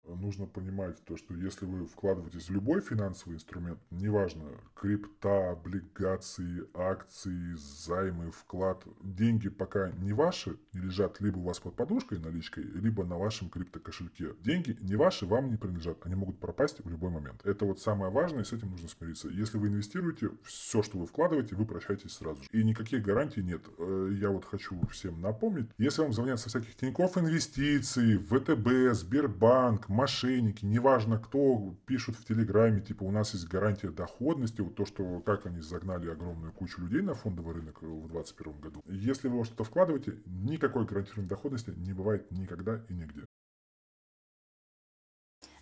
Нужно 0.05 0.47
понимать 0.47 1.03
то, 1.05 1.15
что 1.15 1.35
если 1.35 1.65
вы 1.65 1.85
вкладываетесь 1.85 2.47
в 2.49 2.51
любой 2.51 2.81
финансовый 2.81 3.35
инструмент, 3.35 3.79
неважно, 3.91 4.45
крипта, 4.73 5.51
облигации, 5.51 6.63
акции, 6.73 7.53
займы, 7.55 8.31
вклад, 8.31 8.83
деньги 9.03 9.49
пока 9.49 9.91
не 9.91 10.11
ваши, 10.13 10.57
не 10.73 10.81
лежат 10.81 11.21
либо 11.21 11.37
у 11.37 11.43
вас 11.43 11.59
под 11.59 11.75
подушкой 11.75 12.19
наличкой, 12.19 12.63
либо 12.63 13.03
на 13.05 13.17
вашем 13.17 13.49
криптокошельке. 13.49 14.33
Деньги 14.41 14.75
не 14.81 14.95
ваши, 14.95 15.27
вам 15.27 15.51
не 15.51 15.57
принадлежат, 15.57 15.97
они 16.05 16.15
могут 16.15 16.39
пропасть 16.39 16.83
в 16.83 16.89
любой 16.89 17.11
момент. 17.11 17.39
Это 17.45 17.65
вот 17.65 17.79
самое 17.79 18.11
важное, 18.11 18.41
и 18.41 18.45
с 18.45 18.53
этим 18.53 18.71
нужно 18.71 18.89
смириться. 18.89 19.29
Если 19.29 19.59
вы 19.59 19.67
инвестируете, 19.67 20.31
все, 20.43 20.81
что 20.81 20.97
вы 20.97 21.05
вкладываете, 21.05 21.55
вы 21.55 21.65
прощаетесь 21.65 22.13
сразу 22.13 22.41
же. 22.41 22.49
И 22.51 22.63
никаких 22.63 23.03
гарантий 23.03 23.43
нет. 23.43 23.61
Э, 23.77 24.09
Я 24.19 24.29
вот 24.31 24.45
хочу 24.45 24.79
всем 24.87 25.21
напомнить, 25.21 25.69
если 25.77 26.01
вам 26.01 26.11
звонят 26.11 26.39
со 26.39 26.49
всяких 26.49 26.75
Тинькофф 26.75 27.19
инвестиций, 27.19 28.17
ВТБ, 28.17 28.93
Сбербанк, 28.93 29.89
мошенники, 29.91 30.65
неважно 30.65 31.19
кто, 31.19 31.75
пишут 31.86 32.15
в 32.15 32.25
Телеграме, 32.25 32.82
типа 32.82 33.04
у 33.04 33.12
нас 33.12 33.34
есть 33.34 33.47
гарантия 33.47 33.89
доходности, 33.89 34.62
вот 34.62 34.75
то, 34.75 34.86
что 34.86 35.19
как 35.19 35.45
они 35.45 35.62
загнали 35.62 36.10
огромную 36.10 36.54
кучу 36.54 36.82
людей 36.82 37.01
на 37.01 37.13
фондовый 37.13 37.56
рынок 37.56 37.82
в 37.82 38.08
2021 38.08 38.60
году. 38.60 38.84
Если 38.88 39.27
вы 39.27 39.39
во 39.39 39.45
что-то 39.45 39.63
вкладываете, 39.63 40.17
никакой 40.25 40.86
гарантированной 40.86 41.30
доходности 41.30 41.71
не 41.71 41.93
бывает 41.93 42.32
никогда 42.32 42.84
и 42.89 42.93
нигде. 42.93 43.25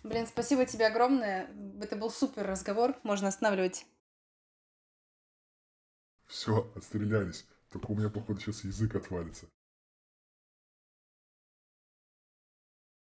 Блин, 0.02 0.26
спасибо 0.26 0.64
тебе 0.64 0.86
огромное. 0.86 1.50
Это 1.80 1.96
был 1.96 2.10
супер 2.10 2.46
разговор. 2.46 2.96
Можно 3.02 3.28
останавливать. 3.28 3.86
Все, 6.26 6.72
отстрелялись. 6.74 7.46
Только 7.70 7.90
у 7.90 7.96
меня, 7.96 8.08
походу, 8.08 8.40
сейчас 8.40 8.64
язык 8.64 8.94
отвалится. 8.94 9.46